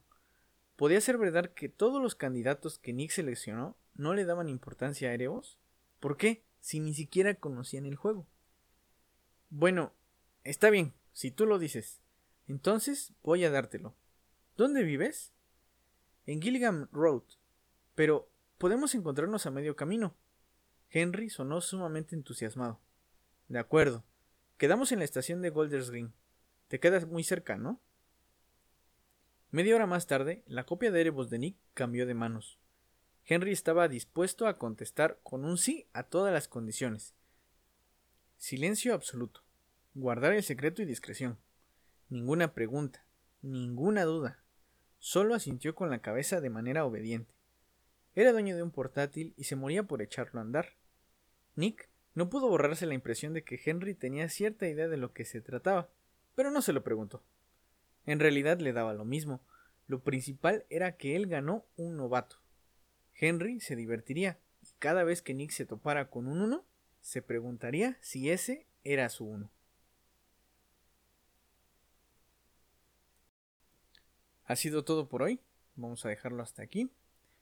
¿Podía 0.76 0.98
ser 1.02 1.18
verdad 1.18 1.52
que 1.52 1.68
todos 1.68 2.02
los 2.02 2.14
candidatos 2.14 2.78
que 2.78 2.94
Nick 2.94 3.10
seleccionó 3.10 3.76
no 3.94 4.14
le 4.14 4.24
daban 4.24 4.48
importancia 4.48 5.10
a 5.10 5.12
Erebos? 5.12 5.58
¿Por 6.00 6.16
qué? 6.16 6.42
Si 6.60 6.80
ni 6.80 6.94
siquiera 6.94 7.34
conocían 7.34 7.84
el 7.84 7.96
juego. 7.96 8.26
Bueno, 9.50 9.92
está 10.42 10.70
bien, 10.70 10.94
si 11.12 11.30
tú 11.30 11.44
lo 11.44 11.58
dices. 11.58 12.00
Entonces 12.48 13.12
voy 13.22 13.44
a 13.44 13.50
dártelo. 13.50 13.94
¿Dónde 14.56 14.84
vives? 14.84 15.33
En 16.26 16.40
Gilligan 16.40 16.88
Road. 16.92 17.22
Pero 17.94 18.30
podemos 18.58 18.94
encontrarnos 18.94 19.46
a 19.46 19.50
medio 19.50 19.76
camino. 19.76 20.16
Henry 20.90 21.30
sonó 21.30 21.60
sumamente 21.60 22.14
entusiasmado. 22.14 22.80
De 23.48 23.58
acuerdo. 23.58 24.04
Quedamos 24.56 24.92
en 24.92 25.00
la 25.00 25.04
estación 25.04 25.42
de 25.42 25.50
Golders 25.50 25.90
Green. 25.90 26.14
Te 26.68 26.80
quedas 26.80 27.06
muy 27.06 27.24
cerca, 27.24 27.56
¿no? 27.56 27.80
Media 29.50 29.76
hora 29.76 29.86
más 29.86 30.06
tarde, 30.06 30.42
la 30.46 30.64
copia 30.64 30.90
de 30.90 31.00
Erebos 31.00 31.30
de 31.30 31.38
Nick 31.38 31.56
cambió 31.74 32.06
de 32.06 32.14
manos. 32.14 32.58
Henry 33.24 33.52
estaba 33.52 33.88
dispuesto 33.88 34.46
a 34.46 34.58
contestar 34.58 35.18
con 35.22 35.44
un 35.44 35.58
sí 35.58 35.88
a 35.92 36.04
todas 36.04 36.32
las 36.32 36.48
condiciones. 36.48 37.14
Silencio 38.36 38.94
absoluto. 38.94 39.42
Guardar 39.94 40.32
el 40.32 40.42
secreto 40.42 40.82
y 40.82 40.84
discreción. 40.84 41.38
Ninguna 42.08 42.52
pregunta, 42.52 43.06
ninguna 43.42 44.04
duda. 44.04 44.43
Solo 45.06 45.34
asintió 45.34 45.74
con 45.74 45.90
la 45.90 45.98
cabeza 45.98 46.40
de 46.40 46.48
manera 46.48 46.86
obediente. 46.86 47.34
Era 48.14 48.32
dueño 48.32 48.56
de 48.56 48.62
un 48.62 48.70
portátil 48.70 49.34
y 49.36 49.44
se 49.44 49.54
moría 49.54 49.82
por 49.82 50.00
echarlo 50.00 50.40
a 50.40 50.42
andar. 50.42 50.78
Nick 51.56 51.90
no 52.14 52.30
pudo 52.30 52.48
borrarse 52.48 52.86
la 52.86 52.94
impresión 52.94 53.34
de 53.34 53.44
que 53.44 53.60
Henry 53.62 53.94
tenía 53.94 54.30
cierta 54.30 54.66
idea 54.66 54.88
de 54.88 54.96
lo 54.96 55.12
que 55.12 55.26
se 55.26 55.42
trataba, 55.42 55.90
pero 56.34 56.50
no 56.50 56.62
se 56.62 56.72
lo 56.72 56.82
preguntó. 56.82 57.22
En 58.06 58.18
realidad 58.18 58.60
le 58.60 58.72
daba 58.72 58.94
lo 58.94 59.04
mismo. 59.04 59.42
Lo 59.88 60.02
principal 60.02 60.64
era 60.70 60.96
que 60.96 61.16
él 61.16 61.26
ganó 61.26 61.66
un 61.76 61.98
novato. 61.98 62.36
Henry 63.14 63.60
se 63.60 63.76
divertiría, 63.76 64.38
y 64.62 64.68
cada 64.78 65.04
vez 65.04 65.20
que 65.20 65.34
Nick 65.34 65.50
se 65.50 65.66
topara 65.66 66.08
con 66.08 66.26
un 66.26 66.40
uno, 66.40 66.64
se 67.02 67.20
preguntaría 67.20 67.98
si 68.00 68.30
ese 68.30 68.66
era 68.84 69.10
su 69.10 69.26
uno. 69.26 69.50
Ha 74.46 74.56
sido 74.56 74.84
todo 74.84 75.08
por 75.08 75.22
hoy. 75.22 75.40
Vamos 75.76 76.04
a 76.04 76.08
dejarlo 76.08 76.42
hasta 76.42 76.62
aquí. 76.62 76.90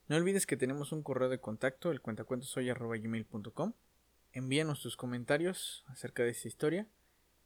No 0.08 0.16
olvides 0.16 0.46
que 0.46 0.56
tenemos 0.56 0.92
un 0.92 1.02
correo 1.02 1.28
de 1.28 1.38
contacto, 1.38 1.90
el 1.90 2.00
cuentacuentosoy.gmail.com 2.00 3.72
envíanos 4.32 4.80
tus 4.80 4.96
comentarios 4.96 5.84
acerca 5.88 6.22
de 6.22 6.30
esta 6.30 6.48
historia 6.48 6.86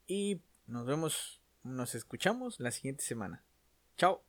y 0.07 0.41
nos 0.67 0.87
vemos, 0.87 1.41
nos 1.63 1.95
escuchamos 1.95 2.61
la 2.61 2.71
siguiente 2.71 3.05
semana. 3.05 3.43
Chao. 3.97 4.23